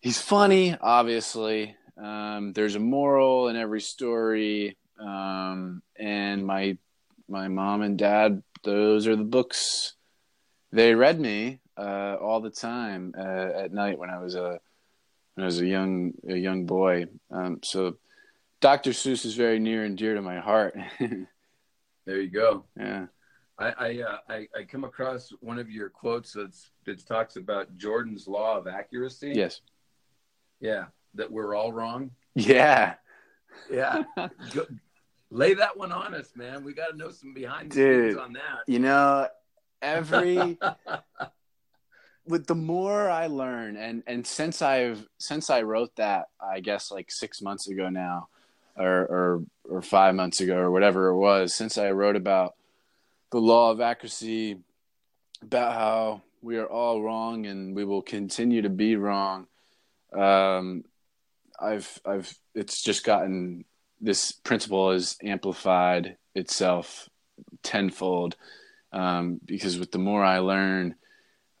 [0.00, 1.76] he's funny, obviously.
[2.02, 4.78] Um, there's a moral in every story.
[4.98, 6.78] Um, and my
[7.28, 9.96] my mom and dad, those are the books
[10.72, 14.60] they read me uh, all the time uh, at night when I was a
[15.34, 17.06] when I was a young a young boy.
[17.30, 17.96] Um, so
[18.60, 18.90] Dr.
[18.90, 20.76] Seuss is very near and dear to my heart.
[22.06, 22.64] There you go.
[22.74, 23.06] yeah.
[23.58, 27.76] I I, uh, I I come across one of your quotes that's that talks about
[27.76, 29.32] Jordan's law of accuracy.
[29.34, 29.60] Yes.
[30.58, 32.12] Yeah, that we're all wrong.
[32.34, 32.94] Yeah.
[33.70, 34.04] Yeah.
[34.54, 34.64] Go,
[35.30, 36.64] lay that one on us, man.
[36.64, 38.12] We got to know some behind the Dude.
[38.12, 38.60] scenes on that.
[38.66, 39.28] You know,
[39.82, 40.58] every
[42.26, 46.90] with the more I learn and and since I've since I wrote that, I guess
[46.90, 48.28] like 6 months ago now
[48.76, 52.54] or or or 5 months ago or whatever it was, since I wrote about
[53.30, 54.58] the law of accuracy
[55.42, 59.46] about how we are all wrong and we will continue to be wrong.
[60.12, 60.84] Um
[61.58, 63.64] I've I've it's just gotten
[64.00, 67.08] this principle has amplified itself
[67.62, 68.36] tenfold
[68.92, 70.94] um, because with the more I learn,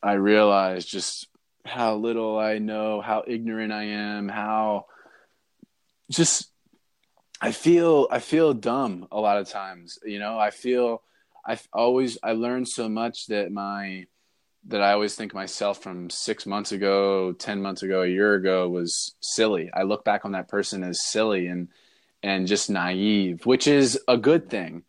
[0.02, 1.28] I realize just
[1.64, 4.86] how little I know, how ignorant I am, how
[6.10, 6.50] just
[7.40, 9.98] I feel I feel dumb a lot of times.
[10.04, 11.02] You know, I feel
[11.46, 14.06] I always I learn so much that my
[14.66, 18.68] that I always think myself from six months ago, ten months ago, a year ago
[18.68, 19.70] was silly.
[19.72, 21.68] I look back on that person as silly and
[22.22, 24.82] and just naive, which is a good thing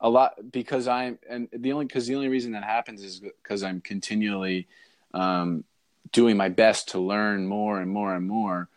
[0.00, 3.62] a lot because I'm and the only because the only reason that happens is because
[3.62, 4.66] I'm continually
[5.12, 5.64] um,
[6.12, 8.68] doing my best to learn more and more and more,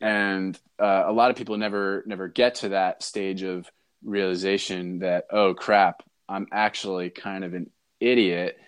[0.00, 3.70] and uh, a lot of people never never get to that stage of
[4.04, 8.58] realization that oh crap I'm actually kind of an idiot,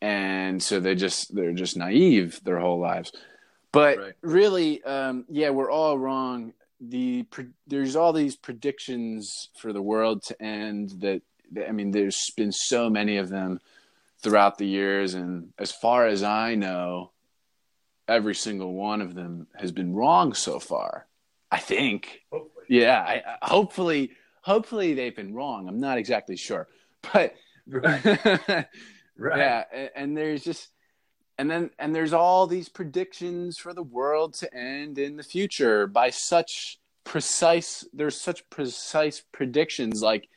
[0.00, 3.12] and so they just they're just naive their whole lives,
[3.70, 4.12] but Right.
[4.22, 7.24] really um, yeah we're all wrong the
[7.68, 11.22] there's all these predictions for the world to end that
[11.68, 13.60] I mean there's been so many of them
[14.22, 17.12] throughout the years and as far as I know
[18.08, 21.06] every single one of them has been wrong so far
[21.52, 22.22] I think.
[22.32, 22.64] Hopefully.
[22.68, 25.68] Yeah, I, I- hopefully, hopefully they've been wrong.
[25.68, 26.66] I'm not exactly sure,
[27.12, 27.34] but
[27.68, 28.02] Right.
[29.18, 29.38] Right.
[29.38, 30.70] yeah, a- and there's just,
[31.42, 35.88] and then and there's all these predictions for the world to end in the future
[35.88, 37.84] by such precise.
[37.92, 40.28] There's such precise predictions, like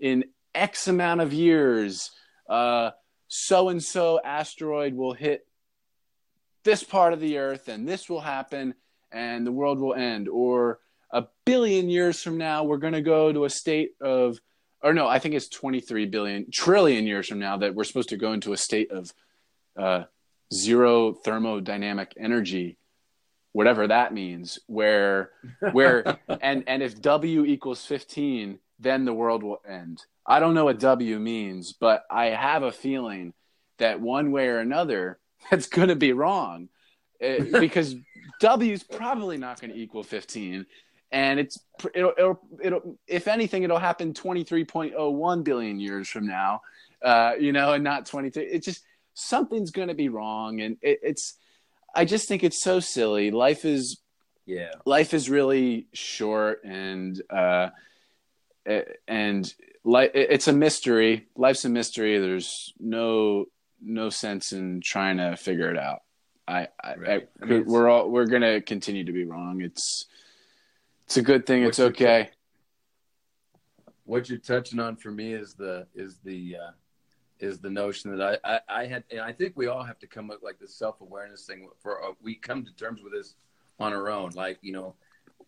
[0.00, 0.24] in
[0.54, 2.12] X amount of years,
[2.48, 2.92] uh,
[3.28, 5.46] so and so asteroid will hit
[6.62, 8.72] this part of the Earth, and this will happen,
[9.12, 10.78] and the world will end, or
[11.10, 14.40] a billion years from now, we're going to go to a state of,
[14.82, 18.16] or no, I think it's 23 billion, trillion years from now that we're supposed to
[18.16, 19.12] go into a state of
[19.76, 20.04] uh,
[20.52, 22.76] zero thermodynamic energy,
[23.52, 25.30] whatever that means, where,
[25.72, 30.02] where, and, and if W equals 15, then the world will end.
[30.26, 33.32] I don't know what W means, but I have a feeling
[33.78, 35.18] that one way or another,
[35.50, 36.68] that's going to be wrong
[37.22, 37.94] Uh, because
[38.40, 40.66] W is probably not going to equal 15
[41.12, 41.58] and it's
[41.94, 46.60] it'll, it'll it'll if anything it'll happen 23.01 billion years from now
[47.04, 48.82] uh you know and not 23 it's just
[49.14, 51.34] something's going to be wrong and it, it's
[51.94, 53.30] i just think it's so silly.
[53.30, 54.00] Life is
[54.46, 54.72] Yeah.
[54.84, 57.70] life is really short and uh
[59.06, 61.28] and like it's a mystery.
[61.36, 62.18] Life's a mystery.
[62.18, 63.46] There's no
[63.80, 66.00] no sense in trying to figure it out.
[66.48, 67.28] I, I, Right.
[67.40, 69.60] I, I mean, we're all we're gonna continue to be wrong.
[69.60, 70.06] It's
[71.06, 71.62] it's a good thing.
[71.62, 72.30] It's okay.
[74.04, 76.70] what you're touching on for me is the is the uh,
[77.40, 80.06] is the notion that I, I I had and I think we all have to
[80.06, 83.34] come up like this self awareness thing for uh, we come to terms with this
[83.78, 84.30] on our own.
[84.30, 84.94] Like you know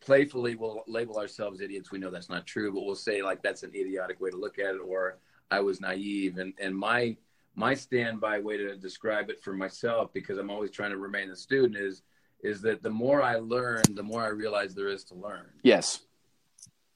[0.01, 1.90] playfully we'll label ourselves idiots.
[1.90, 4.59] We know that's not true but we'll say like that's an idiotic way to look
[4.59, 5.18] at it or
[5.51, 6.38] I was naive.
[6.38, 7.16] And and my
[7.55, 11.37] my standby way to describe it for myself because I'm always trying to remain a
[11.37, 12.03] student is
[12.42, 15.46] is that the more I learn the more I realize there is to learn.
[15.62, 16.01] Yes.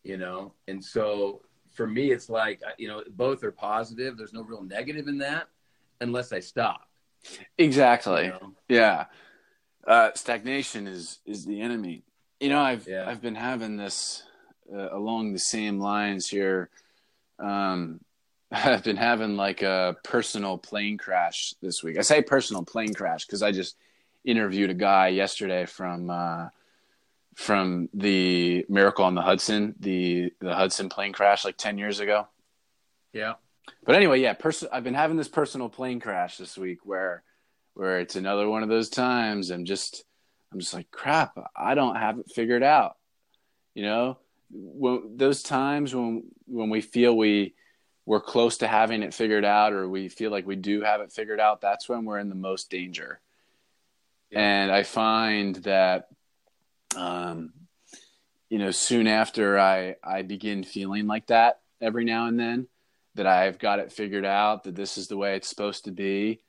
[0.03, 0.55] You know?
[0.67, 1.43] And so
[1.81, 5.49] for me it's like you know both are positive there's no real negative in that
[6.03, 6.91] unless i stop
[7.57, 8.53] exactly you know?
[8.69, 9.07] Yeah.
[9.87, 12.05] Uh, stagnation is is the enemy.
[12.39, 13.09] You know, I've Yeah.
[13.09, 14.23] I've been having this
[14.73, 16.71] uh, along the same lines here.
[17.39, 18.01] Um,
[18.53, 21.99] I've been having like a personal plane crash this week.
[21.99, 23.77] I say personal plane crash because I just
[24.25, 26.49] interviewed a guy yesterday from uh,
[27.41, 32.29] from the Miracle on the Hudson, the the Hudson plane crash like ten years ago.
[33.15, 33.35] yeah
[33.83, 37.23] But anyway, yeah, pers- I've been having this personal plane crash this week where
[37.73, 40.05] where it's another one of those times I'm just
[40.53, 42.99] I'm just like crap, I don't have it figured out.
[43.75, 44.19] You know,
[44.51, 47.55] when, those times when when we feel we
[48.05, 51.11] we're close to having it figured out or we feel like we do have it
[51.11, 53.19] figured out, that's when we're in the most danger.
[54.31, 54.41] Yeah.
[54.41, 56.09] And I find that
[56.97, 57.53] um
[58.49, 62.67] you know, soon after I I begin feeling like that every now and then
[63.15, 66.43] that I've got it figured out, that this is the way it's supposed to be.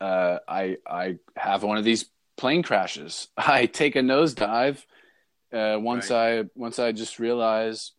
[0.00, 2.06] Uh, I I have one of these
[2.36, 3.28] plane crashes.
[3.36, 4.84] I take a nosedive
[5.52, 7.92] uh, once I once I just realize,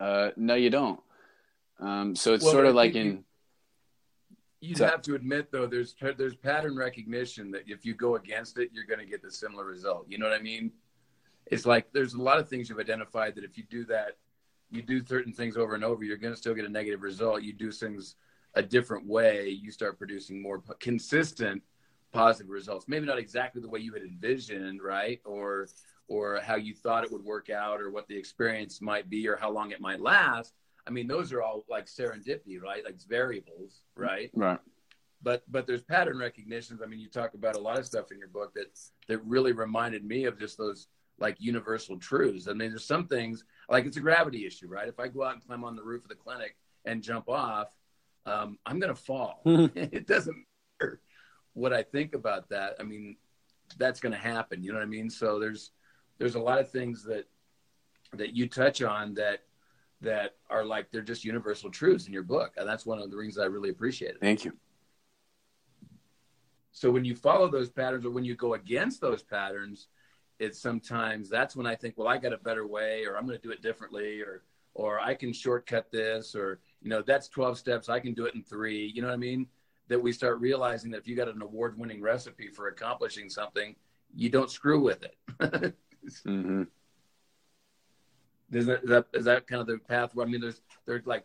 [0.00, 1.00] uh, no, you don't.
[1.80, 3.24] Um, so it's Well, sort of like in
[4.64, 8.58] you'd So- have to admit though there's there's pattern recognition that if you go against
[8.58, 10.06] it you're going to get the similar result.
[10.08, 10.72] You know what i mean?
[11.46, 14.16] It's like there's a lot of things you've identified that if you do that
[14.70, 17.42] you do certain things over and over you're going to still get a negative result.
[17.42, 18.16] You do things
[18.54, 21.62] a different way you start producing more p- consistent
[22.12, 22.86] positive results.
[22.88, 25.20] Maybe not exactly the way you had envisioned right?
[25.24, 25.68] Or
[26.08, 29.36] or how you thought it would work out or what the experience might be or
[29.36, 30.54] how long it might last
[30.86, 34.58] i mean those are all like serendipity right like variables right right.
[35.22, 36.80] but but there's pattern recognitions.
[36.82, 39.52] I mean, you talk about a lot of stuff in your book that that really
[39.52, 40.86] reminded me of just those
[41.18, 42.48] like universal truths.
[42.48, 44.88] I mean, there's some things like it's a gravity issue, right?
[44.88, 47.68] If I go out and climb on the roof of the clinic and jump off,
[48.26, 49.40] um, I'm gonna fall.
[49.46, 50.36] it doesn't
[50.80, 51.00] matter
[51.54, 52.76] what I think about that.
[52.80, 53.16] I mean,
[53.78, 54.62] that's gonna happen.
[54.62, 55.08] You know what I mean?
[55.08, 55.70] So there's
[56.18, 57.26] there's a lot of things that
[58.14, 59.40] that you touch on that
[60.04, 63.16] that are like they're just universal truths in your book, and that's one of the
[63.16, 64.20] reasons I really appreciate it.
[64.20, 64.52] Thank you.
[66.72, 69.88] So when you follow those patterns or when you go against those patterns,
[70.40, 73.38] it's sometimes that's when I think, well, I got a better way, or I'm going
[73.38, 74.42] to do it differently, or
[74.74, 78.34] or I can shortcut this, or you know, that's 12 steps, I can do it
[78.34, 78.92] in three.
[78.94, 79.46] You know what I mean?
[79.88, 83.76] That we start realizing that if you got an award-winning recipe for accomplishing something,
[84.14, 85.74] you don't screw with it.
[86.24, 86.62] hmm
[88.56, 90.14] is, that, is that is that kind of the path?
[90.14, 91.24] Where, I mean, there's there's like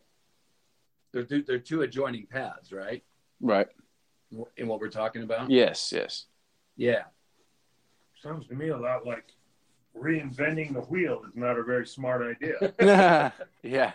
[1.11, 3.03] there's two, there are two adjoining paths, right?
[3.41, 3.67] Right.
[4.57, 5.49] In what we're talking about.
[5.49, 5.91] Yes.
[5.91, 6.25] Yes.
[6.75, 7.03] Yeah.
[8.21, 9.25] Sounds to me a lot like
[9.97, 13.33] reinventing the wheel is not a very smart idea.
[13.63, 13.93] yeah.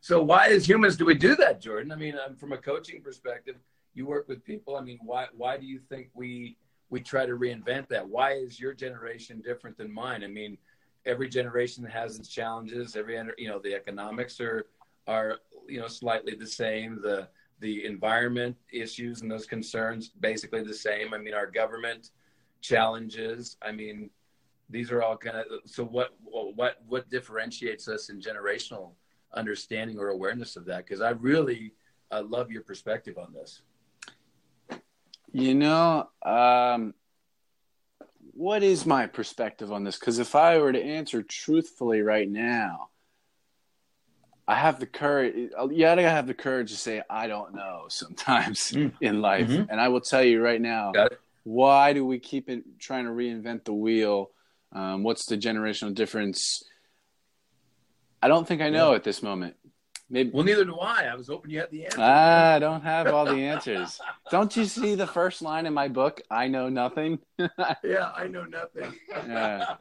[0.00, 1.92] So why, as humans, do we do that, Jordan?
[1.92, 3.56] I mean, um, from a coaching perspective,
[3.94, 4.76] you work with people.
[4.76, 6.56] I mean, why why do you think we
[6.90, 8.06] we try to reinvent that?
[8.06, 10.22] Why is your generation different than mine?
[10.22, 10.58] I mean,
[11.06, 12.96] every generation has its challenges.
[12.96, 14.66] Every you know, the economics are
[15.06, 15.38] are
[15.68, 17.00] you know slightly the same.
[17.02, 17.28] The
[17.60, 21.14] the environment issues and those concerns basically the same.
[21.14, 22.10] I mean, our government
[22.60, 23.56] challenges.
[23.62, 24.10] I mean,
[24.70, 28.92] these are all kind of so what what what differentiates us in generational
[29.34, 31.72] understanding or awareness of that because i really
[32.10, 33.62] uh, love your perspective on this
[35.32, 36.94] you know um,
[38.36, 42.88] what is my perspective on this because if i were to answer truthfully right now
[44.46, 45.34] i have the courage
[45.70, 48.92] you gotta have the courage to say i don't know sometimes mm.
[49.00, 49.70] in life mm-hmm.
[49.70, 50.92] and i will tell you right now
[51.46, 54.30] why do we keep it, trying to reinvent the wheel
[54.72, 56.64] um, what's the generational difference
[58.24, 58.96] I don't think I know yeah.
[58.96, 59.54] at this moment.
[60.10, 60.30] Maybe.
[60.30, 61.04] Well, neither do I.
[61.04, 61.98] I was hoping you had the answer.
[62.00, 64.00] Ah, I don't have all the answers.
[64.30, 66.20] don't you see the first line in my book?
[66.30, 67.18] I know nothing.
[67.38, 68.94] yeah, I know nothing.
[69.26, 69.76] yeah,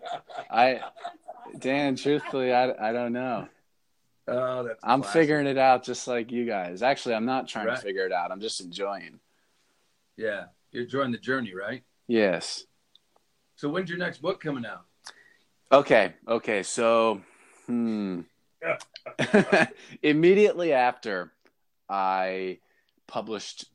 [0.50, 0.82] I,
[1.60, 1.96] Dan.
[1.96, 3.48] Truthfully, I, I don't know.
[4.28, 4.80] Oh, that's.
[4.82, 5.22] I'm classic.
[5.22, 6.82] figuring it out just like you guys.
[6.82, 7.76] Actually, I'm not trying right.
[7.76, 8.32] to figure it out.
[8.32, 9.20] I'm just enjoying.
[10.16, 11.84] Yeah, you're enjoying the journey, right?
[12.08, 12.66] Yes.
[13.56, 14.86] So when's your next book coming out?
[15.72, 16.14] Okay.
[16.28, 16.64] Okay.
[16.64, 17.22] So,
[17.66, 18.22] hmm.
[20.04, 21.32] Immediately after
[21.90, 22.60] I
[23.08, 23.66] published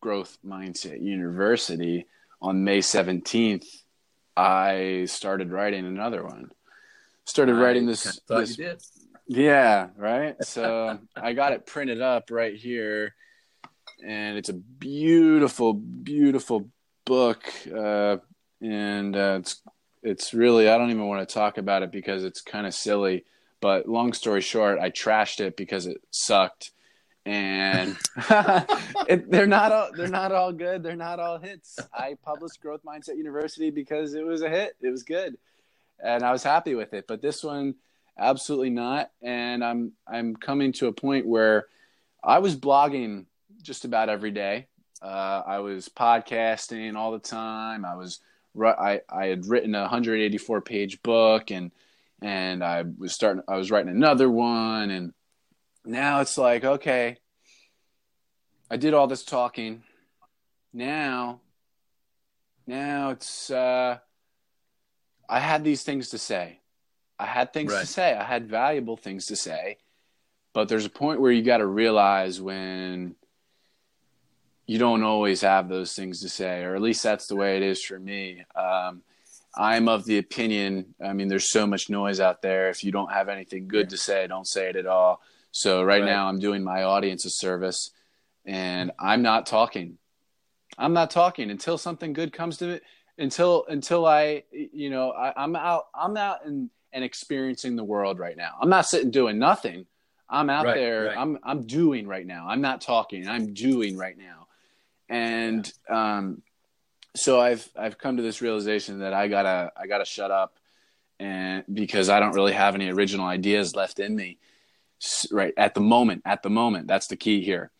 [0.00, 2.06] Growth Mindset University
[2.40, 3.66] on May 17th,
[4.36, 6.50] I started writing another one.
[7.24, 8.20] Started I writing this.
[8.28, 8.58] this
[9.26, 10.36] yeah, right.
[10.44, 13.14] So I got it printed up right here,
[14.04, 16.68] and it's a beautiful, beautiful
[17.04, 17.42] book.
[17.66, 18.18] Uh,
[18.60, 19.62] and uh, it's
[20.02, 23.24] it's really I don't even want to talk about it because it's kind of silly
[23.60, 26.72] but long story short, I trashed it because it sucked,
[27.24, 27.96] and
[29.08, 30.82] it, they're not all they're not all good.
[30.82, 31.78] They're not all hits.
[31.92, 34.76] I published Growth Mindset University because it was a hit.
[34.80, 35.36] It was good,
[36.02, 37.06] and I was happy with it.
[37.06, 37.74] But this one,
[38.18, 39.10] absolutely not.
[39.22, 41.66] And I'm I'm coming to a point where
[42.22, 43.26] I was blogging
[43.62, 44.66] just about every day.
[45.02, 47.84] Uh, I was podcasting all the time.
[47.84, 48.20] I was
[48.58, 51.70] I I had written a 184 page book and
[52.22, 55.12] and I was starting I was writing another one and
[55.84, 57.18] now it's like okay
[58.70, 59.82] I did all this talking.
[60.72, 61.40] Now
[62.66, 63.98] now it's uh
[65.28, 66.60] I had these things to say.
[67.18, 67.80] I had things right.
[67.80, 68.14] to say.
[68.14, 69.78] I had valuable things to say.
[70.52, 73.14] But there's a point where you got to realize when
[74.66, 77.62] you don't always have those things to say or at least that's the way it
[77.62, 78.44] is for me.
[78.54, 79.02] Um,
[79.56, 80.94] I'm of the opinion.
[81.02, 82.68] I mean, there's so much noise out there.
[82.68, 85.22] If you don't have anything good to say, don't say it at all.
[85.50, 86.04] So right, right.
[86.04, 87.90] now, I'm doing my audience a service,
[88.44, 89.96] and I'm not talking.
[90.76, 92.82] I'm not talking until something good comes to it.
[93.18, 95.86] Until until I, you know, I, am out.
[95.94, 98.52] I'm out and and experiencing the world right now.
[98.60, 99.86] I'm not sitting doing nothing.
[100.28, 101.04] I'm out right, there.
[101.06, 101.16] Right.
[101.16, 102.46] I'm I'm doing right now.
[102.48, 103.26] I'm not talking.
[103.26, 104.48] I'm doing right now.
[105.08, 106.42] And um,
[107.16, 110.58] so I've I've come to this realization that I gotta I gotta shut up,
[111.18, 114.38] and because I don't really have any original ideas left in me,
[115.30, 116.22] right at the moment.
[116.24, 117.70] At the moment, that's the key here.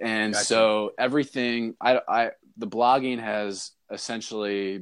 [0.00, 0.44] And gotcha.
[0.44, 4.72] so everything I I the blogging has essentially,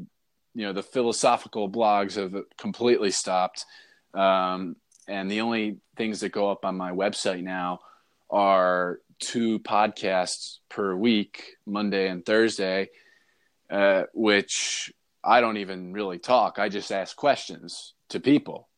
[0.55, 3.65] you know, the philosophical blogs have completely stopped,
[4.15, 4.77] um,
[5.09, 7.81] and the only things that go up on my website now
[8.31, 12.89] are two podcasts per week, Monday and Thursday
[13.71, 14.93] uh, which
[15.23, 16.59] I don't even really talk.
[16.59, 18.69] I just ask questions to people,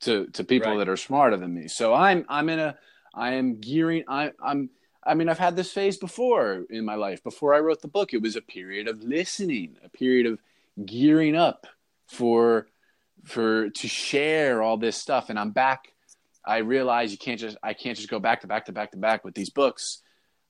[0.00, 0.78] to to people right.
[0.78, 1.68] that are smarter than me.
[1.68, 2.78] So I'm I'm in a
[3.14, 4.04] I am gearing.
[4.08, 4.70] I, I'm
[5.04, 7.22] I mean I've had this phase before in my life.
[7.24, 10.38] Before I wrote the book, it was a period of listening, a period of
[10.84, 11.66] gearing up
[12.06, 12.68] for
[13.24, 15.30] for to share all this stuff.
[15.30, 15.92] And I'm back.
[16.46, 18.98] I realize you can't just I can't just go back to back to back to
[18.98, 20.02] back with these books.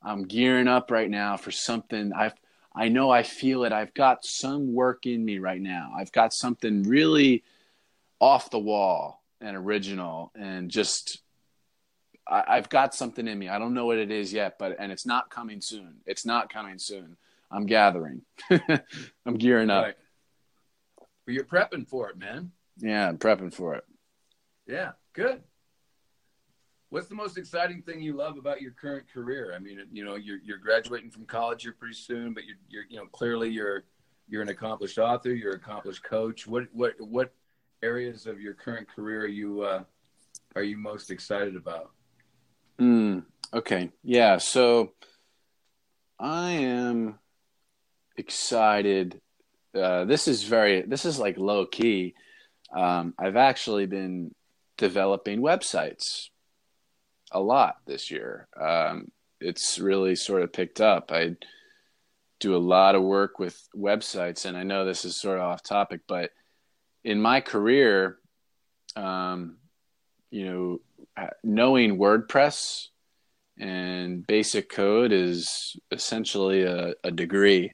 [0.03, 2.13] I'm gearing up right now for something.
[2.13, 2.35] I've
[2.77, 3.73] I know I feel it.
[3.73, 5.93] I've got some work in me right now.
[5.97, 7.43] I've got something really
[8.21, 11.23] off the wall and original and just
[12.29, 13.49] I, have got something in me.
[13.49, 15.97] I don't know what it is yet, but and it's not coming soon.
[16.07, 17.17] It's not coming soon.
[17.51, 18.23] I'm gathering.
[19.25, 19.85] I'm gearing up.
[19.85, 19.95] Right.
[21.27, 22.51] Well, you're prepping for it, man.
[22.79, 23.85] Yeah, I'm prepping for it.
[24.67, 25.43] Yeah, good.
[26.91, 29.53] What's the most exciting thing you love about your current career?
[29.55, 32.85] I mean, you know, you're you're graduating from college here pretty soon, but you're you're
[32.89, 33.85] you know clearly you're
[34.29, 36.47] you're an accomplished author, you're an accomplished coach.
[36.47, 37.33] What what what
[37.83, 39.83] areas of your current career are you uh,
[40.55, 41.91] are you most excited about?
[42.81, 44.39] Mm, okay, yeah.
[44.39, 44.93] So
[46.21, 47.19] I am
[48.17, 49.21] excited.
[49.75, 50.83] Uh, this is very.
[50.83, 52.15] This is like low key.
[52.73, 54.33] Um, I've actually been
[54.79, 56.29] developing websites
[57.33, 58.49] a lot this year.
[58.59, 59.11] Um,
[59.41, 61.13] it's really sort of picked up.
[61.13, 61.37] I
[62.41, 65.63] do a lot of work with websites, and I know this is sort of off
[65.63, 66.31] topic, but
[67.05, 68.19] in my career,
[68.95, 69.57] um,
[70.31, 72.89] you know, knowing WordPress
[73.59, 77.73] and basic code is essentially a, a degree,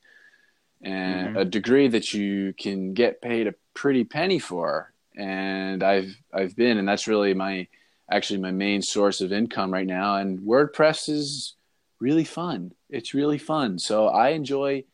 [0.83, 1.39] and mm-hmm.
[1.39, 4.93] a degree that you can get paid a pretty penny for.
[5.17, 7.69] And I've I've been, and that's really my
[8.13, 10.17] actually my main source of income right now.
[10.17, 11.55] And WordPress is
[11.99, 12.73] really fun.
[12.91, 13.79] It's really fun.
[13.79, 14.85] So I enjoy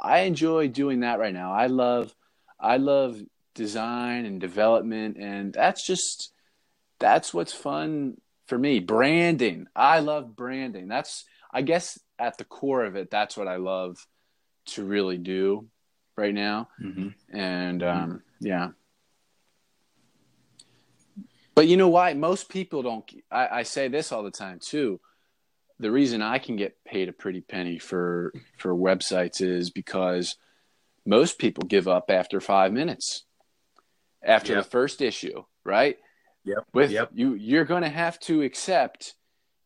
[0.00, 1.52] I enjoy doing that right now.
[1.52, 2.14] I love
[2.58, 3.20] I love
[3.54, 6.32] design and development and that's just
[6.98, 8.80] that's what's fun for me.
[8.80, 9.66] Branding.
[9.76, 10.88] I love branding.
[10.88, 14.04] That's I guess at the core of it that's what I love
[14.66, 15.68] to really do
[16.16, 16.68] right now.
[16.82, 17.36] Mm-hmm.
[17.36, 18.70] And um, yeah.
[21.58, 22.14] But you know why?
[22.14, 23.04] Most people don't.
[23.30, 25.00] I, I say this all the time too
[25.80, 30.36] the reason I can get paid a pretty penny for for websites is because
[31.06, 33.24] most people give up after five minutes
[34.22, 34.64] after yep.
[34.64, 35.96] the first issue, right?
[36.44, 36.64] Yep.
[36.72, 37.10] With yep.
[37.14, 39.14] you, you're going to have to accept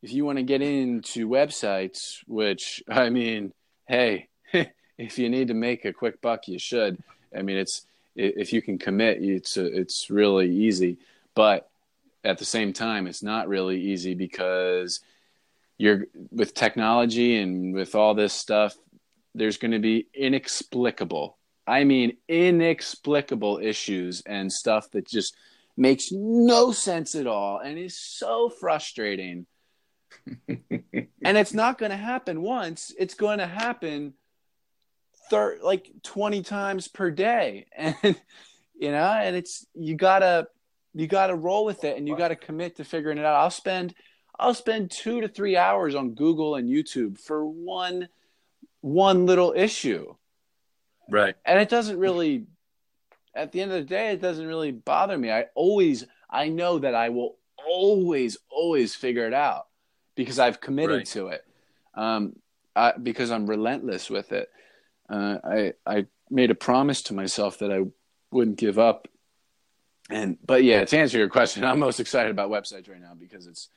[0.03, 2.19] if you want to get into websites.
[2.27, 3.53] Which I mean,
[3.89, 4.29] hey,
[4.99, 7.03] if you need to make a quick buck, you should.
[7.37, 10.99] I mean, it's if you can commit, it's it's really easy.
[11.35, 11.71] But
[12.25, 15.01] at the same time, it's not really easy because
[15.79, 18.77] you're with technology and with all this stuff
[19.35, 25.35] there's going to be inexplicable i mean inexplicable issues and stuff that just
[25.77, 29.47] makes no sense at all and is so frustrating.
[31.25, 34.13] And it's not going to happen once it's going to happen
[35.31, 37.67] thir- like 20 times per day.
[37.77, 38.17] And
[38.75, 40.49] you know and it's you gotta
[40.95, 43.95] you gotta roll with it and you gotta commit to figuring it out i'll spend
[44.39, 48.09] I'll spend two to three hours on Google and YouTube for one
[48.81, 50.15] one little issue.
[51.09, 51.37] Right.
[51.45, 52.47] And it doesn't really
[53.35, 55.31] at the end of the day, it doesn't really bother me.
[55.31, 59.67] I always I know that I will always, always figure it out
[60.17, 61.07] because I've committed right.
[61.07, 61.45] to it.
[61.95, 62.35] Um,
[62.75, 64.51] I, because I'm relentless with it.
[65.09, 67.83] Uh, I I made a promise to myself that I
[68.31, 69.09] wouldn't give up.
[70.13, 73.47] And but yeah, to answer your question, I'm most excited about websites right now because
[73.47, 73.69] it's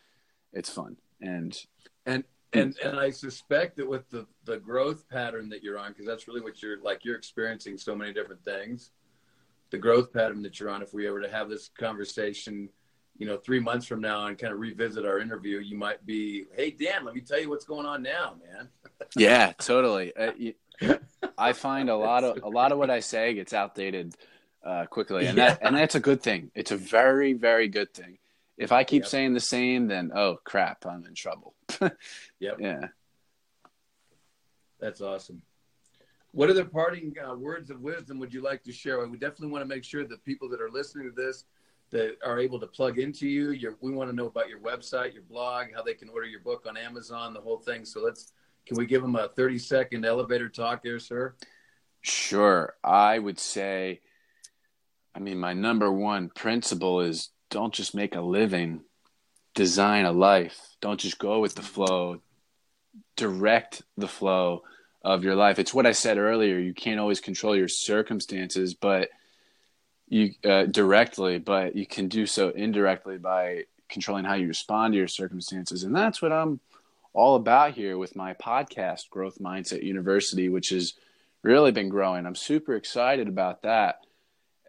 [0.53, 1.57] it's fun and
[2.05, 2.23] and
[2.53, 6.27] and and I suspect that with the the growth pattern that you're on, because that's
[6.27, 7.03] really what you're like.
[7.03, 8.91] You're experiencing so many different things.
[9.71, 10.81] The growth pattern that you're on.
[10.81, 12.69] If we were to have this conversation,
[13.17, 16.45] you know, three months from now and kind of revisit our interview, you might be,
[16.55, 18.69] "Hey, Dan, let me tell you what's going on now, man."
[19.17, 20.15] yeah, totally.
[20.15, 20.53] Uh, you,
[21.37, 24.15] I find a lot of a lot of what I say gets outdated
[24.65, 25.49] uh, quickly, and yeah.
[25.49, 26.51] that and that's a good thing.
[26.55, 28.17] It's a very very good thing.
[28.57, 29.09] If I keep yep.
[29.09, 31.53] saying the same, then oh crap, I'm in trouble.
[32.39, 32.57] yep.
[32.59, 32.87] Yeah.
[34.79, 35.41] That's awesome.
[36.31, 39.05] What other parting uh, words of wisdom would you like to share?
[39.07, 41.45] We definitely want to make sure that people that are listening to this
[41.91, 43.51] that are able to plug into you.
[43.51, 46.41] Your, we want to know about your website, your blog, how they can order your
[46.41, 47.85] book on Amazon, the whole thing.
[47.85, 48.33] So let's
[48.65, 51.35] can we give them a 30 second elevator talk here, sir?
[52.01, 52.75] Sure.
[52.83, 54.01] I would say
[55.15, 58.81] I mean my number one principle is don't just make a living,
[59.53, 60.59] design a life.
[60.81, 62.19] Don't just go with the flow,
[63.15, 64.63] direct the flow
[65.03, 65.57] of your life.
[65.57, 66.59] It's what I said earlier.
[66.59, 69.09] You can't always control your circumstances, but
[70.09, 74.97] you uh, directly, but you can do so indirectly by controlling how you respond to
[74.97, 75.83] your circumstances.
[75.83, 76.59] And that's what I'm
[77.13, 80.95] all about here with my podcast, Growth Mindset University, which has
[81.41, 82.25] really been growing.
[82.25, 84.04] I'm super excited about that.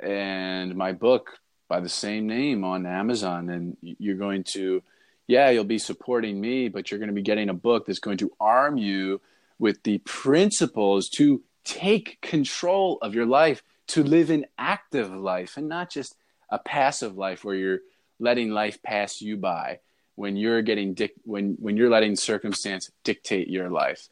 [0.03, 1.39] And my book,
[1.69, 3.51] by the same name on Amazon.
[3.51, 4.83] And you're going to,
[5.27, 8.19] yeah, you'll be supporting me, but you're going to be getting a book that's going
[8.19, 9.21] to arm you
[9.59, 15.69] with the principles to take control of your life, to live an active life and
[15.69, 16.15] not just
[16.51, 17.81] a passive life where you're
[18.19, 19.81] letting life pass you by
[20.15, 24.09] when you're getting dic- when when you're letting circumstance dictate your life.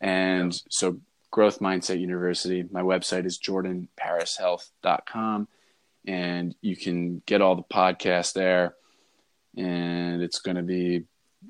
[0.00, 0.58] And yeah.
[0.70, 1.00] so
[1.30, 5.48] Growth Mindset University, my website is jordanparishealth.com
[6.06, 8.74] and you can get all the podcasts there.
[9.56, 11.04] And it's going to be,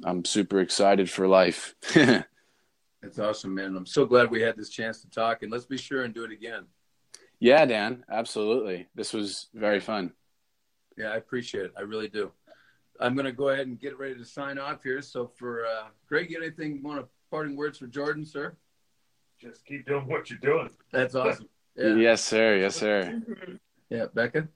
[0.04, 1.74] I'm super excited for life.
[1.94, 3.76] That's awesome, man.
[3.76, 6.24] I'm so glad we had this chance to talk, and let's be sure and do
[6.24, 6.64] it again.
[7.38, 8.88] Yeah, Dan, absolutely.
[8.94, 10.12] This was very fun.
[10.96, 11.72] Yeah, I appreciate it.
[11.76, 12.32] I really do.
[12.98, 15.02] I'm going to go ahead and get ready to sign off here.
[15.02, 18.56] So, for uh, Greg, you anything want to parting words for Jordan, sir?
[19.40, 20.70] Just keep doing what you're doing.
[20.92, 21.48] That's awesome.
[21.78, 22.56] Yeah, Yes, sir.
[22.56, 23.12] Yes, sir.
[23.28, 23.58] Mhm.
[23.90, 24.06] yeah.
[24.14, 24.48] Becca.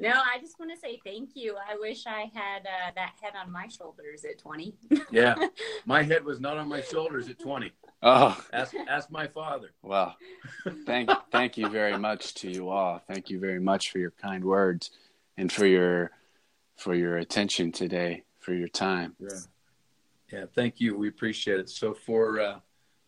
[0.00, 1.54] No, I just want to say thank you.
[1.56, 4.74] I wish I had uh, that head on my shoulders at 20.
[5.12, 5.36] Yeah,
[5.86, 7.70] my head was not on my shoulders at 20.
[8.02, 9.70] Oh, Ask ask my father.
[9.82, 10.16] well,
[10.86, 13.00] thank thank you very much to you all.
[13.06, 14.90] Thank you very much for your kind words
[15.36, 16.10] and for your
[16.76, 19.14] for your attention today, for your time.
[19.20, 19.38] Yeah.
[20.32, 20.98] Yeah, thank you.
[20.98, 21.70] We appreciate it.
[21.70, 22.58] So for uh,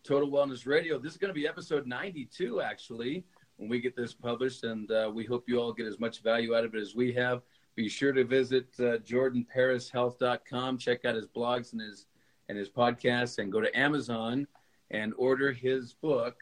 [0.03, 3.25] Total Wellness Radio, this is going to be episode 92, actually,
[3.57, 4.63] when we get this published.
[4.63, 7.11] And uh, we hope you all get as much value out of it as we
[7.13, 7.41] have.
[7.75, 12.07] Be sure to visit uh, jordanparishealth.com, check out his blogs and his
[12.49, 14.47] and his podcasts, and go to Amazon
[14.89, 16.37] and order his book.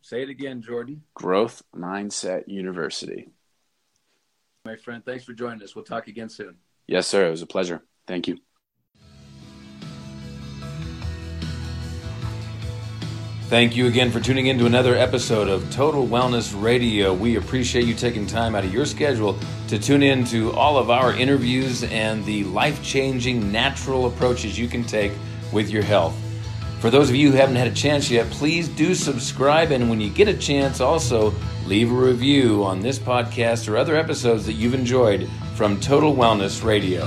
[0.00, 1.02] Say it again, Jordan.
[1.14, 3.28] Growth Mindset University.
[4.64, 5.76] My friend, thanks for joining us.
[5.76, 6.56] We'll talk again soon.
[6.88, 7.28] Yes, sir.
[7.28, 7.82] It was a pleasure.
[8.06, 8.38] Thank you.
[13.52, 17.12] Thank you again for tuning in to another episode of Total Wellness Radio.
[17.12, 19.38] We appreciate you taking time out of your schedule
[19.68, 24.68] to tune in to all of our interviews and the life changing natural approaches you
[24.68, 25.12] can take
[25.52, 26.16] with your health.
[26.80, 29.70] For those of you who haven't had a chance yet, please do subscribe.
[29.70, 31.34] And when you get a chance, also
[31.66, 36.64] leave a review on this podcast or other episodes that you've enjoyed from Total Wellness
[36.64, 37.06] Radio.